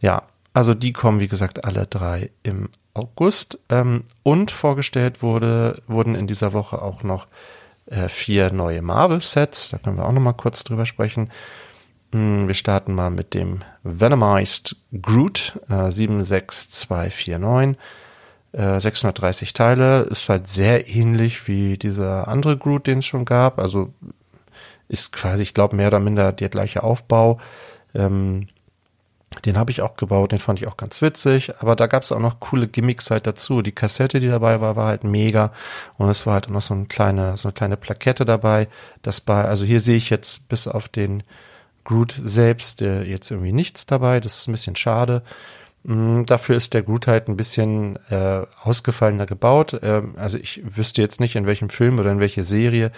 [0.00, 0.22] Ja,
[0.54, 3.58] also die kommen, wie gesagt, alle drei im August.
[3.68, 7.26] Ähm, und vorgestellt wurde, wurden in dieser Woche auch noch
[7.86, 9.70] äh, vier neue Marvel-Sets.
[9.70, 11.30] Da können wir auch noch mal kurz drüber sprechen.
[12.12, 17.78] Mm, wir starten mal mit dem Venomized Groot äh, 76249.
[18.52, 23.58] 630 äh, Teile, ist halt sehr ähnlich wie dieser andere Groot, den es schon gab.
[23.58, 23.92] Also
[24.88, 27.38] ist quasi, ich glaube, mehr oder minder der gleiche Aufbau.
[27.94, 28.46] Ähm,
[29.44, 32.12] den habe ich auch gebaut, den fand ich auch ganz witzig, aber da gab es
[32.12, 33.60] auch noch coole Gimmicks halt dazu.
[33.60, 35.52] Die Kassette, die dabei war, war halt mega
[35.98, 38.68] und es war halt auch noch so eine kleine, so eine kleine Plakette dabei.
[39.02, 41.22] Das war, also hier sehe ich jetzt bis auf den
[41.84, 44.20] Groot selbst äh, jetzt irgendwie nichts dabei.
[44.20, 45.22] Das ist ein bisschen schade.
[45.88, 49.80] Mm, dafür ist der Groot halt ein bisschen äh, ausgefallener gebaut.
[49.82, 52.92] Ähm, also ich wüsste jetzt nicht, in welchem Film oder in welche Serie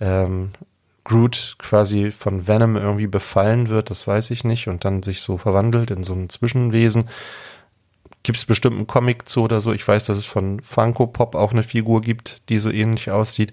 [0.00, 0.50] ähm,
[1.04, 5.36] Groot quasi von Venom irgendwie befallen wird, das weiß ich nicht, und dann sich so
[5.36, 7.10] verwandelt in so ein Zwischenwesen.
[8.22, 9.72] Gibt es bestimmt einen Comic zu oder so.
[9.72, 13.52] Ich weiß, dass es von Funko Pop auch eine Figur gibt, die so ähnlich aussieht.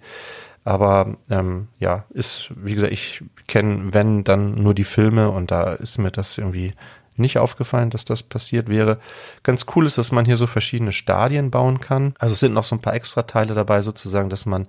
[0.63, 5.73] Aber ähm, ja, ist, wie gesagt, ich kenne, wenn, dann nur die Filme und da
[5.73, 6.73] ist mir das irgendwie
[7.19, 8.99] nicht aufgefallen, dass das passiert wäre.
[9.43, 12.13] Ganz cool ist, dass man hier so verschiedene Stadien bauen kann.
[12.19, 14.67] Also es sind noch so ein paar extra Teile dabei, sozusagen, dass man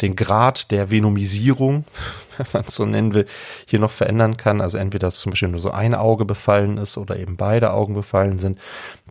[0.00, 1.84] den Grad der Venomisierung,
[2.36, 3.26] wenn man es so nennen will,
[3.66, 4.60] hier noch verändern kann.
[4.60, 7.94] Also entweder, dass zum Beispiel nur so ein Auge befallen ist oder eben beide Augen
[7.94, 8.58] befallen sind.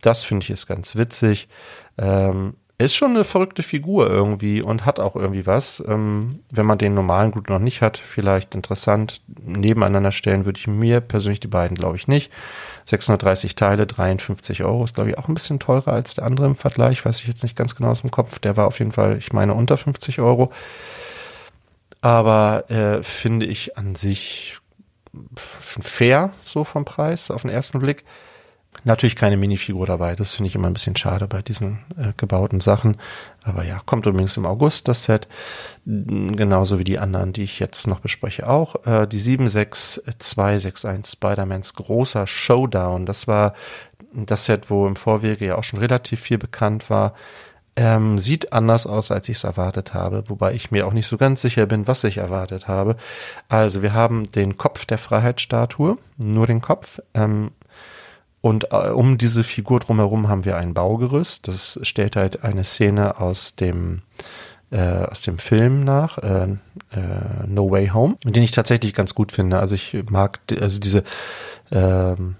[0.00, 1.48] Das finde ich ist ganz witzig.
[1.98, 5.82] Ähm, ist schon eine verrückte Figur irgendwie und hat auch irgendwie was.
[5.86, 9.20] Ähm, wenn man den normalen Gut noch nicht hat, vielleicht interessant.
[9.28, 12.32] Nebeneinander stellen würde ich mir persönlich die beiden, glaube ich, nicht.
[12.84, 16.56] 630 Teile, 53 Euro ist, glaube ich, auch ein bisschen teurer als der andere im
[16.56, 17.04] Vergleich.
[17.04, 18.38] Weiß ich jetzt nicht ganz genau aus dem Kopf.
[18.38, 20.52] Der war auf jeden Fall, ich meine, unter 50 Euro.
[22.00, 24.58] Aber äh, finde ich an sich
[25.36, 28.04] fair, so vom Preis, auf den ersten Blick.
[28.84, 30.16] Natürlich keine Minifigur dabei.
[30.16, 32.96] Das finde ich immer ein bisschen schade bei diesen äh, gebauten Sachen.
[33.44, 35.28] Aber ja, kommt übrigens im August das Set.
[35.84, 38.84] Genauso wie die anderen, die ich jetzt noch bespreche auch.
[38.86, 43.06] Äh, die 76261 Spider-Mans großer Showdown.
[43.06, 43.54] Das war
[44.12, 47.14] das Set, wo im Vorwege ja auch schon relativ viel bekannt war.
[47.74, 51.16] Ähm, sieht anders aus, als ich es erwartet habe, wobei ich mir auch nicht so
[51.16, 52.96] ganz sicher bin, was ich erwartet habe.
[53.48, 57.00] Also wir haben den Kopf der Freiheitsstatue, nur den Kopf.
[57.14, 57.52] Ähm,
[58.42, 61.48] und äh, um diese Figur drumherum haben wir ein Baugerüst.
[61.48, 64.02] Das stellt halt eine Szene aus dem
[64.70, 69.32] äh, aus dem Film nach, äh, äh, No Way Home, den ich tatsächlich ganz gut
[69.32, 69.58] finde.
[69.58, 71.04] Also ich mag also diese
[71.70, 72.34] ähm,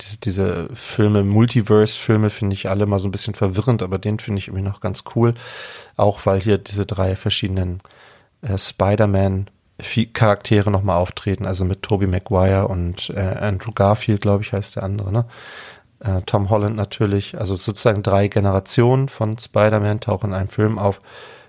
[0.00, 4.38] diese, diese Filme, Multiverse-Filme finde ich alle mal so ein bisschen verwirrend, aber den finde
[4.38, 5.34] ich irgendwie noch ganz cool.
[5.96, 7.82] Auch weil hier diese drei verschiedenen
[8.42, 9.48] äh, Spider-Man
[10.12, 14.82] Charaktere nochmal auftreten, also mit Tobey Maguire und äh, Andrew Garfield, glaube ich, heißt der
[14.82, 15.24] andere, ne?
[16.00, 21.00] Äh, Tom Holland natürlich, also sozusagen drei Generationen von Spider-Man tauchen in einem Film auf.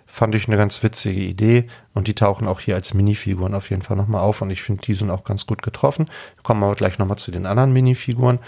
[0.06, 3.82] Fand ich eine ganz witzige Idee und die tauchen auch hier als Minifiguren auf jeden
[3.82, 6.08] Fall nochmal auf und ich finde, die sind auch ganz gut getroffen.
[6.44, 8.39] Kommen aber gleich nochmal zu den anderen Minifiguren.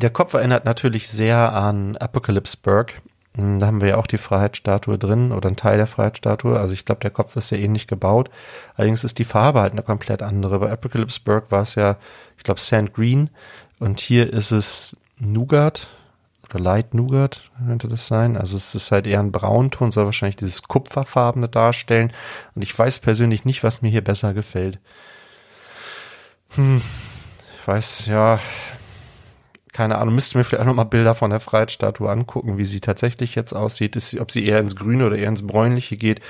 [0.00, 3.07] Der Kopf erinnert natürlich sehr an Apocalypse Burg, hm,
[3.38, 6.58] da haben wir ja auch die Freiheitsstatue drin oder ein Teil der Freiheitsstatue.
[6.58, 8.30] Also ich glaube, der Kopf ist ja ähnlich gebaut.
[8.74, 10.58] Allerdings ist die Farbe halt eine komplett andere.
[10.58, 11.96] Bei Apocalypse Burg war es ja,
[12.36, 13.30] ich glaube, Sand Green
[13.78, 15.88] und hier ist es Nougat
[16.48, 18.36] oder Light Nougat könnte das sein.
[18.36, 22.12] Also es ist halt eher ein Braunton, soll wahrscheinlich dieses Kupferfarbene darstellen.
[22.54, 24.78] Und ich weiß persönlich nicht, was mir hier besser gefällt.
[26.54, 26.82] Hm,
[27.60, 28.40] ich weiß, ja,
[29.78, 33.36] keine Ahnung, müsste mir vielleicht auch nochmal Bilder von der Freiheitsstatue angucken, wie sie tatsächlich
[33.36, 33.94] jetzt aussieht.
[33.94, 36.20] Ist, ob sie eher ins Grüne oder eher ins Bräunliche geht,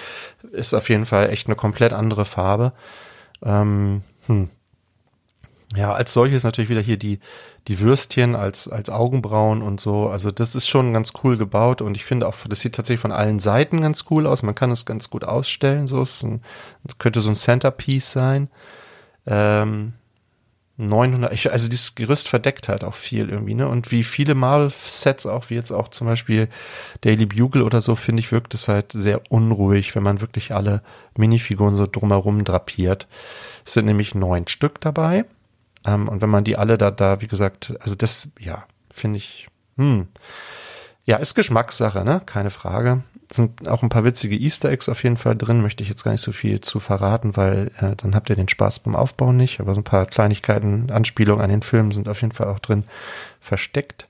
[0.52, 2.74] ist auf jeden Fall echt eine komplett andere Farbe.
[3.42, 4.50] Ähm, hm.
[5.74, 7.20] Ja, als solches natürlich wieder hier die,
[7.68, 10.10] die Würstchen als, als Augenbrauen und so.
[10.10, 13.12] Also das ist schon ganz cool gebaut und ich finde auch, das sieht tatsächlich von
[13.12, 14.42] allen Seiten ganz cool aus.
[14.42, 15.86] Man kann es ganz gut ausstellen.
[15.86, 16.22] So es
[16.98, 18.50] könnte so ein Centerpiece sein.
[19.26, 19.94] Ähm,
[20.78, 23.66] 900, ich, also dieses Gerüst verdeckt halt auch viel irgendwie, ne?
[23.68, 26.48] Und wie viele Marvel-Sets auch, wie jetzt auch zum Beispiel
[27.00, 30.82] Daily Bugle oder so, finde ich, wirkt es halt sehr unruhig, wenn man wirklich alle
[31.16, 33.08] Minifiguren so drumherum drapiert.
[33.66, 35.24] Es sind nämlich neun Stück dabei.
[35.84, 39.48] Ähm, und wenn man die alle da, da, wie gesagt, also das, ja, finde ich,
[39.76, 40.06] hm.
[41.08, 42.20] Ja, ist Geschmackssache, ne?
[42.26, 45.88] Keine Frage sind auch ein paar witzige Easter Eggs auf jeden Fall drin, möchte ich
[45.88, 48.94] jetzt gar nicht so viel zu verraten, weil äh, dann habt ihr den Spaß beim
[48.94, 49.58] Aufbauen nicht.
[49.58, 52.84] Aber so ein paar Kleinigkeiten, Anspielungen an den Film sind auf jeden Fall auch drin
[53.40, 54.06] versteckt.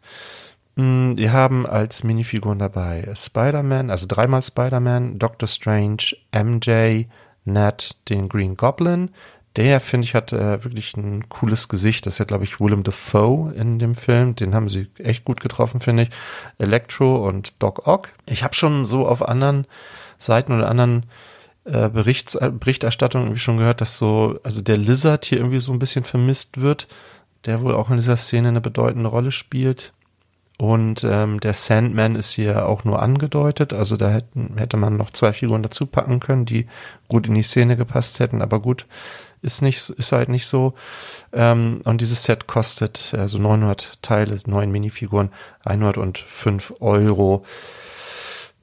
[0.74, 7.04] Mm, wir haben als Minifiguren dabei Spider-Man, also dreimal Spider-Man, Doctor Strange, MJ,
[7.44, 9.11] Ned, den Green Goblin,
[9.58, 12.06] der, finde ich, hat äh, wirklich ein cooles Gesicht.
[12.06, 14.36] Das ist ja, glaube ich, Willem Dafoe in dem Film.
[14.36, 16.10] Den haben sie echt gut getroffen, finde ich.
[16.58, 18.10] Electro und Doc Ock.
[18.26, 19.66] Ich habe schon so auf anderen
[20.16, 21.02] Seiten oder anderen
[21.64, 25.80] äh, äh, Berichterstattungen irgendwie schon gehört, dass so, also der Lizard hier irgendwie so ein
[25.80, 26.86] bisschen vermisst wird,
[27.44, 29.92] der wohl auch in dieser Szene eine bedeutende Rolle spielt.
[30.56, 33.72] Und ähm, der Sandman ist hier auch nur angedeutet.
[33.72, 36.66] Also da hätten, hätte man noch zwei Figuren dazu packen können, die
[37.08, 38.40] gut in die Szene gepasst hätten.
[38.40, 38.86] Aber gut,
[39.42, 40.74] ist nicht, ist halt nicht so.
[41.33, 45.31] Ähm, und dieses Set kostet also 900 Teile, neun Minifiguren,
[45.64, 47.42] 105 Euro.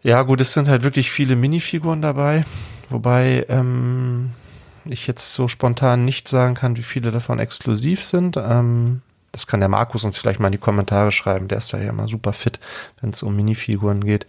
[0.02, 2.46] Ja, gut, es sind halt wirklich viele Minifiguren dabei,
[2.90, 4.32] wobei ähm,
[4.86, 8.38] ich jetzt so spontan nicht sagen kann, wie viele davon exklusiv sind.
[8.38, 11.50] Ähm, das kann der Markus uns vielleicht mal in die Kommentare schreiben.
[11.50, 12.60] Der ist da ja immer super fit,
[13.02, 14.28] wenn es um Minifiguren geht.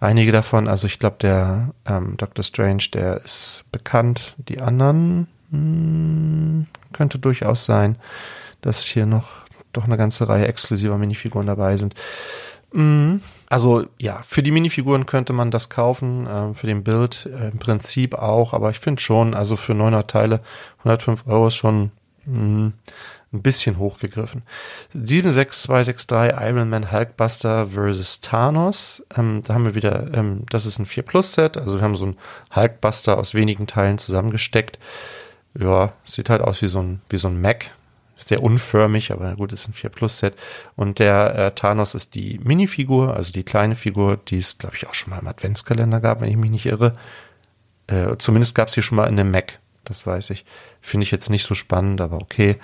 [0.00, 2.42] Einige davon, also ich glaube, der ähm, Dr.
[2.42, 4.34] Strange, der ist bekannt.
[4.38, 7.96] Die anderen hm, könnte durchaus sein,
[8.60, 11.94] dass hier noch doch eine ganze Reihe exklusiver Minifiguren dabei sind.
[12.72, 17.48] Hm, also ja, für die Minifiguren könnte man das kaufen, äh, für den Bild äh,
[17.48, 20.40] im Prinzip auch, aber ich finde schon, also für 900 Teile
[20.78, 21.92] 105 Euro ist schon
[22.24, 22.72] hm,
[23.32, 24.42] ein bisschen hochgegriffen.
[24.94, 29.04] 76263 Iron Man Hulkbuster versus Thanos.
[29.16, 31.96] Ähm, da haben wir wieder, ähm, das ist ein 4 Plus Set, also wir haben
[31.96, 32.16] so ein
[32.54, 34.78] Hulkbuster aus wenigen Teilen zusammengesteckt
[35.58, 37.70] ja, sieht halt aus wie so ein, wie so ein Mac.
[38.18, 40.34] Sehr unförmig, aber gut, ist ein 4 Plus Set.
[40.74, 44.86] Und der äh, Thanos ist die Minifigur, also die kleine Figur, die es, glaube ich,
[44.86, 46.96] auch schon mal im Adventskalender gab, wenn ich mich nicht irre.
[47.88, 50.46] Äh, zumindest gab es hier schon mal in einem Mac, das weiß ich.
[50.80, 52.56] Finde ich jetzt nicht so spannend, aber okay.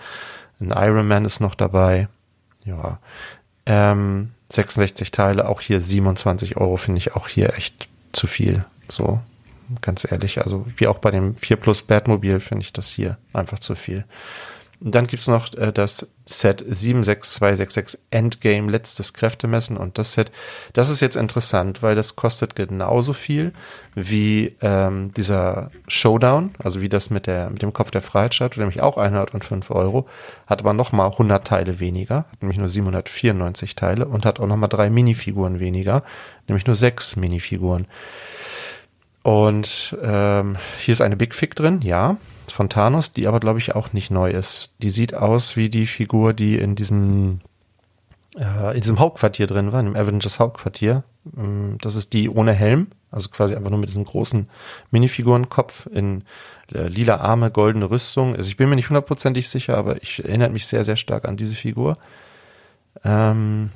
[0.59, 2.09] Ein Iron Man ist noch dabei.
[2.65, 2.99] Ja.
[3.67, 8.65] Ähm, 66 Teile, auch hier 27 Euro finde ich auch hier echt zu viel.
[8.89, 9.21] So,
[9.81, 10.43] ganz ehrlich.
[10.43, 14.05] Also wie auch bei dem 4 Plus Batmobil finde ich das hier einfach zu viel.
[14.83, 19.77] Und dann gibt's noch äh, das Set 76266 Endgame, letztes Kräftemessen.
[19.77, 20.33] Und das Set,
[20.73, 23.53] das ist jetzt interessant, weil das kostet genauso viel
[23.95, 28.57] wie ähm, dieser Showdown, also wie das mit, der, mit dem Kopf der Freiheit statt,
[28.57, 30.09] nämlich auch 105 Euro,
[30.47, 34.69] hat aber nochmal 100 Teile weniger, hat nämlich nur 794 Teile und hat auch nochmal
[34.69, 36.03] drei Minifiguren weniger,
[36.49, 37.87] nämlich nur sechs Minifiguren.
[39.23, 42.17] Und ähm, hier ist eine Big Fig drin, ja,
[42.53, 44.73] von Thanos, die aber, glaube ich, auch nicht neu ist.
[44.83, 47.41] Die sieht aus wie die Figur, die in diesem,
[48.37, 51.05] äh, in diesem Hauptquartier drin war, in dem Avengers Hauptquartier.
[51.37, 54.49] Ähm, das ist die ohne Helm, also quasi einfach nur mit diesem großen
[54.91, 56.25] Minifigurenkopf in
[56.75, 58.35] äh, lila Arme, goldene Rüstung.
[58.35, 61.37] Also ich bin mir nicht hundertprozentig sicher, aber ich erinnere mich sehr, sehr stark an
[61.37, 61.97] diese Figur.
[63.05, 63.71] Ähm,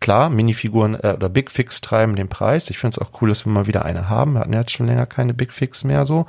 [0.00, 2.70] klar, Minifiguren äh, oder Big Fix treiben den Preis.
[2.70, 4.34] Ich finde es auch cool, dass wir mal wieder eine haben.
[4.34, 6.26] Wir hatten ja jetzt schon länger keine Big Fix mehr so.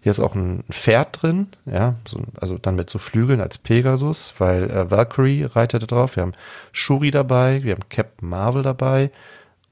[0.00, 4.34] Hier ist auch ein Pferd drin, ja, so, also dann mit so Flügeln als Pegasus,
[4.38, 6.16] weil äh, Valkyrie reitet da drauf.
[6.16, 6.32] Wir haben
[6.72, 9.12] Shuri dabei, wir haben Captain Marvel dabei,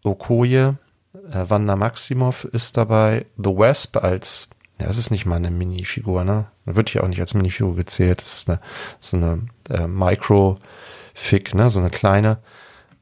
[0.04, 0.76] Okoye,
[1.14, 4.48] äh, Wanda Maximoff ist dabei, The Wasp als,
[4.80, 6.46] ja, es ist nicht mal eine Minifigur, ne?
[6.64, 8.22] Wird hier auch nicht als Minifigur gezählt.
[8.22, 8.60] Das ist eine,
[9.00, 11.70] so eine äh, Micro-Fig, ne?
[11.70, 12.38] So eine kleine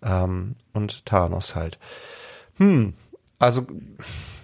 [0.03, 1.79] ähm, und Thanos halt.
[2.57, 2.95] Hm,
[3.39, 3.67] also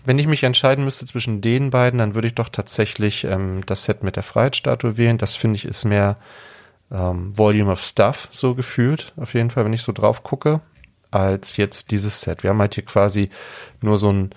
[0.05, 3.85] wenn ich mich entscheiden müsste zwischen den beiden, dann würde ich doch tatsächlich ähm, das
[3.85, 5.19] Set mit der Freiheitsstatue wählen.
[5.19, 6.17] Das finde ich ist mehr
[6.91, 10.61] ähm, Volume of Stuff so gefühlt, auf jeden Fall, wenn ich so drauf gucke,
[11.11, 12.43] als jetzt dieses Set.
[12.43, 13.31] Wir haben halt hier quasi
[13.81, 14.35] nur so ein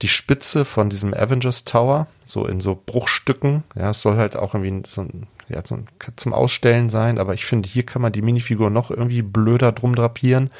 [0.00, 3.62] die Spitze von diesem Avengers Tower, so in so Bruchstücken.
[3.76, 5.86] Ja, es soll halt auch irgendwie so ein ja, zum,
[6.16, 9.94] zum Ausstellen sein, aber ich finde, hier kann man die Minifigur noch irgendwie blöder drum
[9.94, 10.50] drapieren.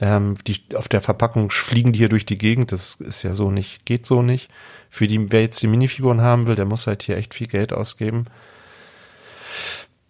[0.00, 3.50] Ähm, die, auf der Verpackung fliegen die hier durch die Gegend, das ist ja so
[3.50, 4.50] nicht, geht so nicht.
[4.88, 7.72] Für die, wer jetzt die Minifiguren haben will, der muss halt hier echt viel Geld
[7.72, 8.26] ausgeben.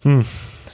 [0.03, 0.25] Hm.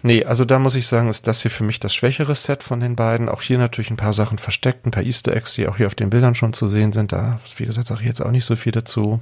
[0.04, 2.80] Nee, also da muss ich sagen, ist das hier für mich das schwächere Set von
[2.80, 3.30] den beiden.
[3.30, 5.96] Auch hier natürlich ein paar Sachen versteckt, ein paar Easter Eggs, die auch hier auf
[5.96, 7.12] den Bildern schon zu sehen sind.
[7.12, 9.20] Da, wie gesagt, sage ich jetzt auch nicht so viel dazu.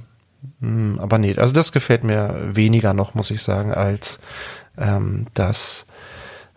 [0.60, 4.20] Hm, aber nee, also das gefällt mir weniger noch, muss ich sagen, als
[4.78, 5.86] ähm, das,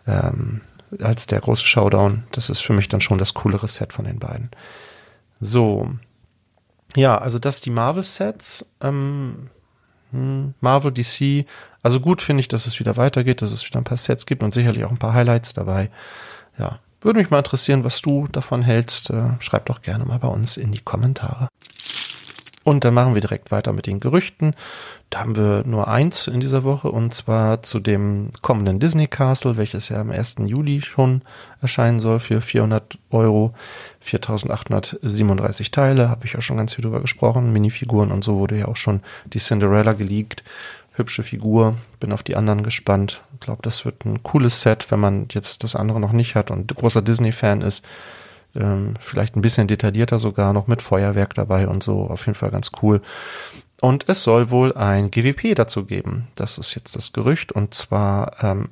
[0.06, 0.60] ähm,
[1.00, 2.24] als der große Showdown.
[2.32, 4.50] Das ist für mich dann schon das coolere Set von den beiden.
[5.40, 5.90] So.
[6.96, 8.66] Ja, also das die Marvel-Sets.
[8.80, 9.48] Ähm,
[10.12, 11.46] hm, Marvel, DC.
[11.82, 14.42] Also gut finde ich, dass es wieder weitergeht, dass es wieder ein paar Sets gibt
[14.42, 15.90] und sicherlich auch ein paar Highlights dabei.
[16.58, 19.10] Ja, würde mich mal interessieren, was du davon hältst.
[19.10, 21.48] Äh, schreib doch gerne mal bei uns in die Kommentare.
[22.70, 24.54] Und dann machen wir direkt weiter mit den Gerüchten.
[25.10, 29.56] Da haben wir nur eins in dieser Woche und zwar zu dem kommenden Disney Castle,
[29.56, 30.36] welches ja am 1.
[30.46, 31.22] Juli schon
[31.60, 33.54] erscheinen soll für 400 Euro.
[33.98, 37.52] 4837 Teile, habe ich ja schon ganz viel drüber gesprochen.
[37.52, 40.44] Minifiguren und so wurde ja auch schon die Cinderella geleakt.
[40.92, 43.22] Hübsche Figur, bin auf die anderen gespannt.
[43.34, 46.52] Ich glaube, das wird ein cooles Set, wenn man jetzt das andere noch nicht hat
[46.52, 47.84] und großer Disney-Fan ist
[48.54, 52.08] ähm, vielleicht ein bisschen detaillierter sogar noch mit Feuerwerk dabei und so.
[52.08, 53.00] Auf jeden Fall ganz cool.
[53.80, 56.28] Und es soll wohl ein GWP dazu geben.
[56.34, 58.70] Das ist jetzt das Gerücht und zwar ähm,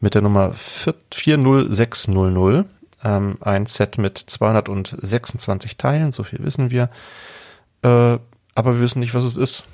[0.00, 2.66] mit der Nummer 40600.
[3.04, 6.90] Ähm, ein Set mit 226 Teilen, so viel wissen wir.
[7.82, 8.18] Äh,
[8.54, 9.64] aber wir wissen nicht, was es ist.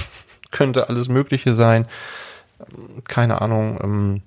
[0.50, 1.86] Könnte alles Mögliche sein.
[3.04, 3.78] Keine Ahnung.
[3.82, 4.22] Ähm,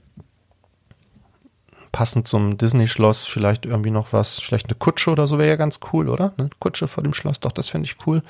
[1.94, 5.80] passend zum Disney-Schloss vielleicht irgendwie noch was, vielleicht eine Kutsche oder so wäre ja ganz
[5.94, 6.34] cool, oder?
[6.38, 8.24] Eine Kutsche vor dem Schloss, doch, das finde ich cool.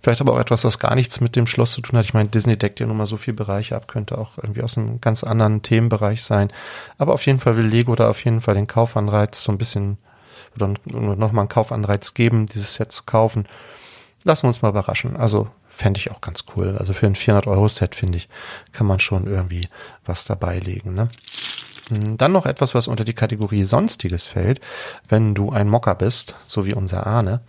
[0.00, 2.04] Vielleicht aber auch etwas, was gar nichts mit dem Schloss zu tun hat.
[2.04, 4.76] Ich meine, Disney deckt ja nun mal so viele Bereiche ab, könnte auch irgendwie aus
[4.76, 6.52] einem ganz anderen Themenbereich sein.
[6.98, 9.96] Aber auf jeden Fall will Lego da auf jeden Fall den Kaufanreiz so ein bisschen
[10.54, 13.46] oder nochmal einen Kaufanreiz geben, dieses Set zu kaufen.
[14.24, 15.16] Lassen wir uns mal überraschen.
[15.16, 16.76] Also fände ich auch ganz cool.
[16.78, 18.28] Also für ein 400-Euro-Set, finde ich,
[18.72, 19.68] kann man schon irgendwie
[20.04, 20.92] was dabei legen.
[20.92, 21.08] Ne?
[21.88, 24.60] Hm, dann noch etwas, was unter die Kategorie Sonstiges fällt.
[25.08, 27.40] Wenn du ein Mocker bist, so wie unser Ahne,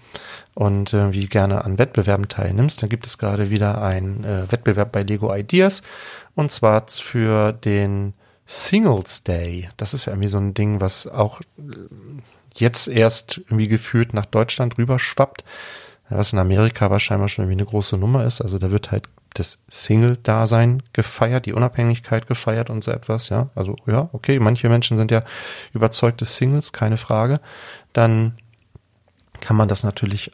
[0.54, 4.92] und äh, wie gerne an Wettbewerben teilnimmst, dann gibt es gerade wieder einen äh, Wettbewerb
[4.92, 5.82] bei Lego Ideas.
[6.36, 8.14] Und zwar für den
[8.46, 9.70] Singles Day.
[9.78, 11.64] Das ist ja irgendwie so ein Ding, was auch äh,
[12.56, 15.44] jetzt erst irgendwie gefühlt nach Deutschland rüberschwappt
[16.10, 18.42] was in Amerika aber scheinbar schon irgendwie eine große Nummer ist.
[18.42, 23.50] Also da wird halt das Single-Dasein gefeiert, die Unabhängigkeit gefeiert und so etwas, ja.
[23.56, 25.24] Also ja, okay, manche Menschen sind ja
[25.74, 27.40] überzeugte Singles, keine Frage.
[27.94, 28.38] Dann
[29.40, 30.32] kann man das natürlich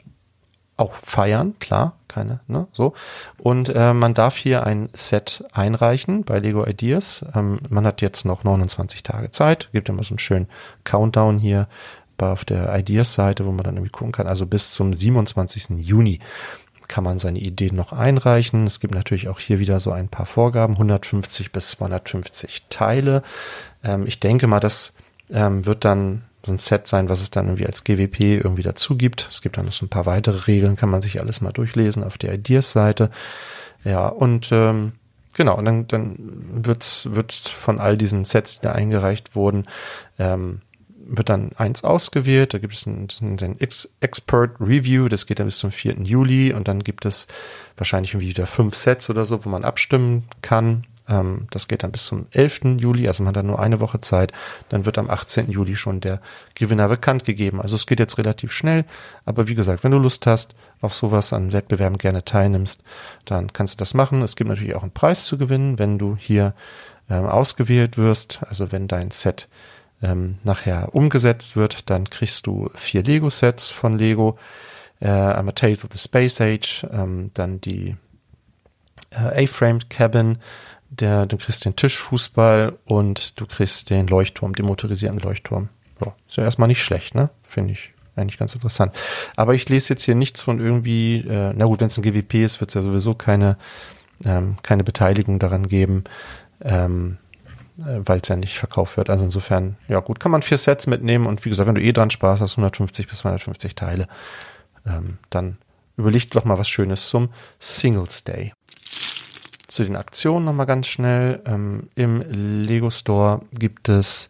[0.78, 2.94] auch feiern, klar, keine, ne, so.
[3.38, 7.26] Und äh, man darf hier ein Set einreichen bei Lego Ideas.
[7.34, 10.48] Ähm, man hat jetzt noch 29 Tage Zeit, gibt immer so einen schönen
[10.84, 11.68] Countdown hier
[12.18, 14.28] auf der Ideas-Seite, wo man dann irgendwie gucken kann.
[14.28, 15.78] Also bis zum 27.
[15.78, 16.20] Juni
[16.88, 18.66] kann man seine Ideen noch einreichen.
[18.68, 23.24] Es gibt natürlich auch hier wieder so ein paar Vorgaben, 150 bis 250 Teile.
[23.84, 24.96] Ähm, ich denke mal, das
[25.30, 28.98] ähm, wird dann so ein Set sein, was es dann irgendwie als GWP irgendwie dazu
[28.98, 29.28] gibt.
[29.32, 32.04] Es gibt dann noch so ein paar weitere Regeln, kann man sich alles mal durchlesen
[32.04, 33.10] auf der Ideas-Seite.
[33.84, 34.94] Ja, und ähm,
[35.34, 36.16] genau, und dann, dann
[36.66, 39.66] wird's, wird von all diesen Sets, die da eingereicht wurden,
[40.20, 40.62] ähm,
[41.08, 45.60] wird dann eins ausgewählt, da gibt es einen, einen Expert Review, das geht dann bis
[45.60, 46.02] zum 4.
[46.02, 47.28] Juli und dann gibt es
[47.78, 50.86] wahrscheinlich wieder fünf Sets oder so, wo man abstimmen kann.
[51.08, 52.80] Ähm, das geht dann bis zum 11.
[52.80, 54.32] Juli, also man hat dann nur eine Woche Zeit.
[54.70, 55.52] Dann wird am 18.
[55.52, 56.22] Juli schon der
[56.56, 57.62] Gewinner bekannt gegeben.
[57.62, 58.86] Also es geht jetzt relativ schnell,
[59.26, 62.84] aber wie gesagt, wenn du Lust hast, auf sowas an Wettbewerben gerne teilnimmst,
[63.26, 64.22] dann kannst du das machen.
[64.22, 66.54] Es gibt natürlich auch einen Preis zu gewinnen, wenn du hier
[67.10, 69.48] ähm, ausgewählt wirst, also wenn dein Set
[70.06, 74.38] ähm, nachher umgesetzt wird, dann kriegst du vier Lego-Sets von Lego.
[75.00, 77.96] Äh, einmal Tales of the Space Age, ähm, dann die
[79.12, 80.38] äh, A-Framed Cabin,
[80.90, 85.70] der, du kriegst den Tischfußball und du kriegst den Leuchtturm, den motorisierten Leuchtturm.
[86.00, 87.30] So, ist ja erstmal nicht schlecht, ne?
[87.44, 88.96] Finde ich eigentlich ganz interessant.
[89.36, 92.36] Aber ich lese jetzt hier nichts von irgendwie, äh, na gut, wenn es ein GWP
[92.36, 93.58] ist, wird es ja sowieso keine,
[94.24, 96.06] ähm, keine Beteiligung daran geben.
[96.62, 97.25] Ähm, äh,
[97.78, 99.10] weil es ja nicht verkauft wird.
[99.10, 101.92] Also insofern, ja gut, kann man vier Sets mitnehmen und wie gesagt, wenn du eh
[101.92, 104.08] dran Spaß hast, 150 bis 250 Teile,
[104.86, 105.58] ähm, dann
[105.98, 108.54] überleg doch mal was Schönes zum Singles Day.
[109.68, 111.42] Zu den Aktionen nochmal ganz schnell.
[111.46, 114.30] Ähm, Im Lego Store gibt es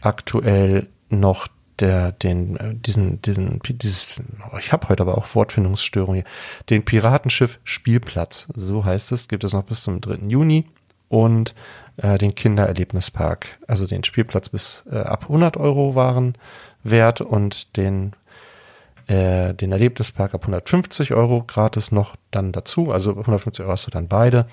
[0.00, 1.48] aktuell noch
[1.80, 4.22] der, den, äh, diesen, diesen, dieses,
[4.52, 6.32] oh, ich habe heute aber auch Wortfindungsstörungen hier,
[6.68, 10.28] den Piratenschiff Spielplatz, so heißt es, gibt es noch bis zum 3.
[10.28, 10.66] Juni
[11.08, 11.54] und
[12.02, 16.34] äh, den Kindererlebnispark, also den Spielplatz bis äh, ab 100 Euro waren
[16.82, 18.12] wert und den
[19.06, 23.90] äh, den Erlebnispark ab 150 Euro gratis noch dann dazu, also 150 Euro hast du
[23.90, 24.46] dann beide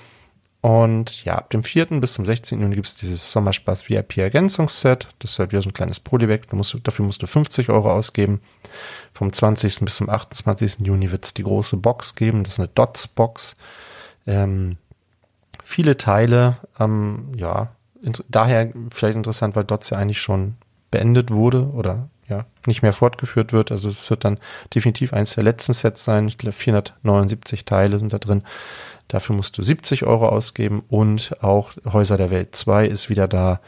[0.62, 1.86] Und ja, ab dem 4.
[2.02, 2.60] bis zum 16.
[2.60, 5.08] Juni gibt es dieses Sommerspaß VIP-Ergänzungsset.
[5.20, 6.52] Das ist halt wieder so ein kleines Polybag.
[6.52, 8.42] Musst, dafür musst du 50 Euro ausgeben.
[9.14, 9.80] Vom 20.
[9.86, 10.80] bis zum 28.
[10.80, 12.44] Juni wird es die große Box geben.
[12.44, 13.56] Das ist eine Dots-Box.
[14.26, 14.78] Ähm,
[15.68, 16.58] viele Teile.
[16.80, 17.70] Ähm, ja,
[18.30, 20.56] daher vielleicht interessant, weil Dots ja eigentlich schon
[20.92, 23.72] beendet wurde oder ja, nicht mehr fortgeführt wird.
[23.72, 24.40] Also es wird dann
[24.74, 26.28] definitiv eins der letzten Sets sein.
[26.28, 28.44] Ich glaube, 479 Teile sind da drin.
[29.10, 33.60] Dafür musst du 70 Euro ausgeben und auch Häuser der Welt 2 ist wieder da.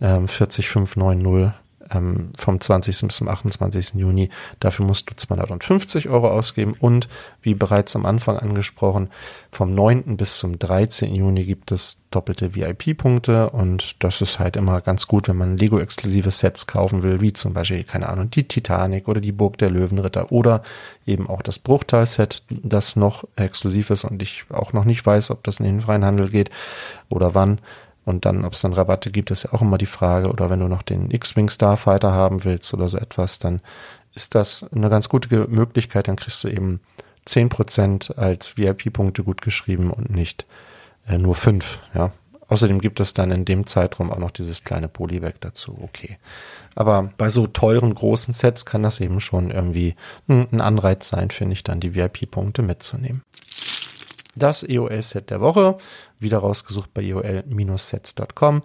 [0.00, 1.52] Ähm, 40590
[1.94, 3.06] ähm, vom 20.
[3.06, 3.94] bis zum 28.
[3.94, 4.30] Juni.
[4.60, 7.08] Dafür musst du 250 Euro ausgeben und
[7.42, 9.10] wie bereits am Anfang angesprochen,
[9.50, 10.16] vom 9.
[10.16, 11.14] bis zum 13.
[11.14, 16.30] Juni gibt es doppelte VIP-Punkte und das ist halt immer ganz gut, wenn man Lego-exklusive
[16.30, 20.32] Sets kaufen will, wie zum Beispiel, keine Ahnung, die Titanic oder die Burg der Löwenritter
[20.32, 20.62] oder
[21.06, 25.42] eben auch das Bruchteil-Set, das noch exklusiv ist und ich auch noch nicht weiß, ob
[25.44, 26.50] das in den freien Handel geht
[27.08, 27.58] oder wann.
[28.04, 30.30] Und dann, ob es dann Rabatte gibt, ist ja auch immer die Frage.
[30.30, 33.60] Oder wenn du noch den X-Wing Starfighter haben willst oder so etwas, dann
[34.14, 36.08] ist das eine ganz gute Möglichkeit.
[36.08, 36.80] Dann kriegst du eben
[37.24, 40.46] zehn Prozent als VIP-Punkte gut geschrieben und nicht
[41.06, 41.78] äh, nur fünf.
[41.94, 42.12] Ja.
[42.48, 45.78] Außerdem gibt es dann in dem Zeitraum auch noch dieses kleine Polybag dazu.
[45.80, 46.18] Okay.
[46.74, 49.94] Aber bei so teuren großen Sets kann das eben schon irgendwie
[50.28, 53.22] ein Anreiz sein, finde ich, dann die VIP-Punkte mitzunehmen.
[54.34, 55.76] Das EOL-Set der Woche,
[56.18, 58.62] wieder rausgesucht bei eol-sets.com.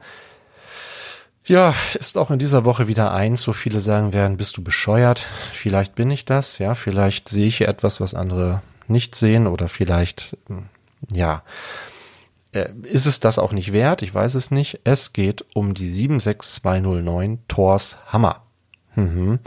[1.46, 5.26] Ja, ist auch in dieser Woche wieder eins, wo viele sagen werden, bist du bescheuert?
[5.54, 10.38] Vielleicht bin ich das, ja, vielleicht sehe ich etwas, was andere nicht sehen oder vielleicht,
[11.12, 11.44] ja,
[12.52, 14.02] äh, ist es das auch nicht wert?
[14.02, 14.82] Ich weiß es nicht.
[14.84, 18.44] Es geht um die 76209 Thors Hammer.
[18.96, 19.40] Mhm.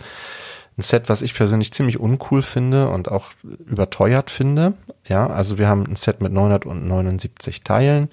[0.79, 3.33] Ein Set, was ich persönlich ziemlich uncool finde und auch
[3.66, 4.75] überteuert finde.
[5.07, 8.09] Ja, also wir haben ein Set mit 979 Teilen.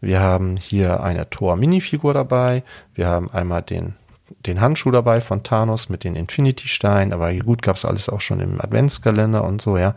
[0.00, 2.62] Wir haben hier eine Thor-Minifigur dabei.
[2.94, 3.94] Wir haben einmal den
[4.46, 8.60] den Handschuh dabei von Thanos mit den Infinity-Steinen, aber gut gab's alles auch schon im
[8.60, 9.94] Adventskalender und so, ja.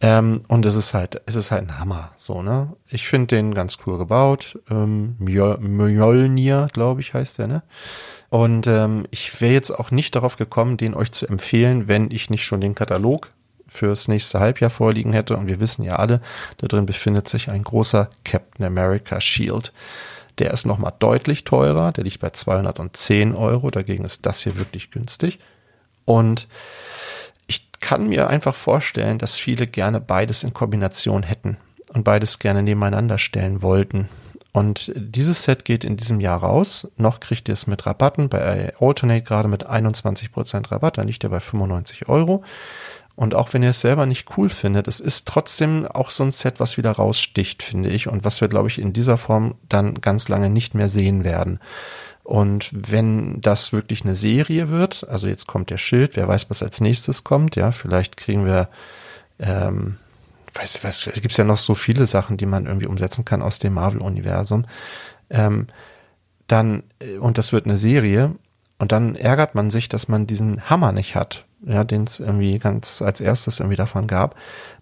[0.00, 2.72] Ähm, und es ist halt, es ist halt ein Hammer, so, ne?
[2.88, 4.58] Ich finde den ganz cool gebaut.
[4.68, 7.62] Ähm, Mjolnir, glaube ich, heißt der, ne?
[8.32, 12.30] Und ähm, ich wäre jetzt auch nicht darauf gekommen, den euch zu empfehlen, wenn ich
[12.30, 13.30] nicht schon den Katalog
[13.68, 15.36] fürs nächste Halbjahr vorliegen hätte.
[15.36, 16.22] Und wir wissen ja alle,
[16.56, 19.74] da drin befindet sich ein großer Captain America Shield.
[20.38, 24.90] Der ist nochmal deutlich teurer, der liegt bei 210 Euro, dagegen ist das hier wirklich
[24.90, 25.38] günstig.
[26.06, 26.48] Und
[27.46, 31.58] ich kann mir einfach vorstellen, dass viele gerne beides in Kombination hätten
[31.92, 34.08] und beides gerne nebeneinander stellen wollten.
[34.52, 36.88] Und dieses Set geht in diesem Jahr raus.
[36.98, 38.28] Noch kriegt ihr es mit Rabatten.
[38.28, 40.98] Bei Alternate gerade mit 21% Rabatt.
[40.98, 42.44] Dann liegt er bei 95 Euro.
[43.16, 46.32] Und auch wenn ihr es selber nicht cool findet, es ist trotzdem auch so ein
[46.32, 48.08] Set, was wieder raussticht, finde ich.
[48.08, 51.58] Und was wir, glaube ich, in dieser Form dann ganz lange nicht mehr sehen werden.
[52.22, 56.62] Und wenn das wirklich eine Serie wird, also jetzt kommt der Schild, wer weiß, was
[56.62, 58.68] als nächstes kommt, ja, vielleicht kriegen wir
[59.40, 59.96] ähm,
[60.54, 63.74] weiß, was, gibt's ja noch so viele Sachen, die man irgendwie umsetzen kann aus dem
[63.74, 64.66] Marvel-Universum.
[65.30, 65.66] Ähm,
[66.46, 68.34] dann, äh, und das wird eine Serie,
[68.78, 72.58] und dann ärgert man sich, dass man diesen Hammer nicht hat, ja, den es irgendwie
[72.58, 74.34] ganz als erstes irgendwie davon gab,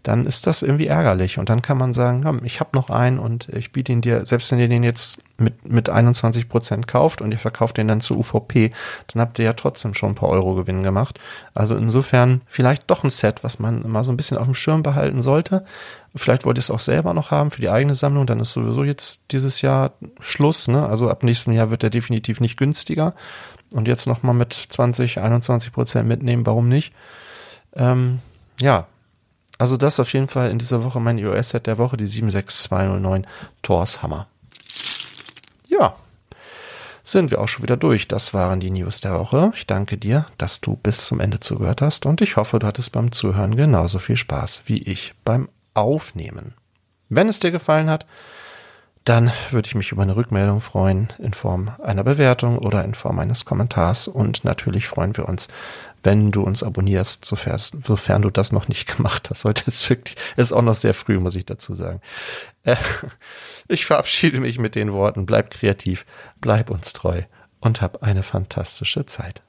[0.02, 1.38] dann ist das irgendwie ärgerlich.
[1.38, 4.24] Und dann kann man sagen, komm, ich habe noch einen und ich biete ihn dir,
[4.24, 8.00] selbst wenn ihr den jetzt mit, mit 21 Prozent kauft und ihr verkauft den dann
[8.00, 8.72] zu UVP,
[9.08, 11.20] dann habt ihr ja trotzdem schon ein paar Euro Gewinn gemacht.
[11.54, 14.82] Also insofern vielleicht doch ein Set, was man mal so ein bisschen auf dem Schirm
[14.82, 15.64] behalten sollte.
[16.14, 18.84] Vielleicht wollt ihr es auch selber noch haben für die eigene Sammlung, dann ist sowieso
[18.84, 20.84] jetzt dieses Jahr Schluss, ne?
[20.86, 23.14] Also ab nächstem Jahr wird er definitiv nicht günstiger.
[23.72, 26.92] Und jetzt nochmal mit 20, 21 Prozent mitnehmen, warum nicht?
[27.74, 28.20] Ähm,
[28.60, 28.86] ja,
[29.58, 33.26] also das auf jeden Fall in dieser Woche mein iOS-Set der Woche, die 76209
[33.62, 34.26] Thors Hammer.
[35.68, 35.94] Ja,
[37.02, 38.08] sind wir auch schon wieder durch.
[38.08, 39.52] Das waren die News der Woche.
[39.54, 42.92] Ich danke dir, dass du bis zum Ende zugehört hast und ich hoffe, du hattest
[42.92, 46.54] beim Zuhören genauso viel Spaß wie ich beim Aufnehmen.
[47.08, 48.06] Wenn es dir gefallen hat,
[49.04, 53.18] dann würde ich mich über eine Rückmeldung freuen in Form einer Bewertung oder in Form
[53.18, 54.08] eines Kommentars.
[54.08, 55.48] Und natürlich freuen wir uns,
[56.02, 59.44] wenn du uns abonnierst, sofern, sofern du das noch nicht gemacht hast.
[59.44, 62.00] Heute ist wirklich, ist auch noch sehr früh, muss ich dazu sagen.
[62.64, 62.76] Äh,
[63.68, 66.04] ich verabschiede mich mit den Worten, bleib kreativ,
[66.40, 67.22] bleib uns treu
[67.60, 69.42] und hab eine fantastische Zeit.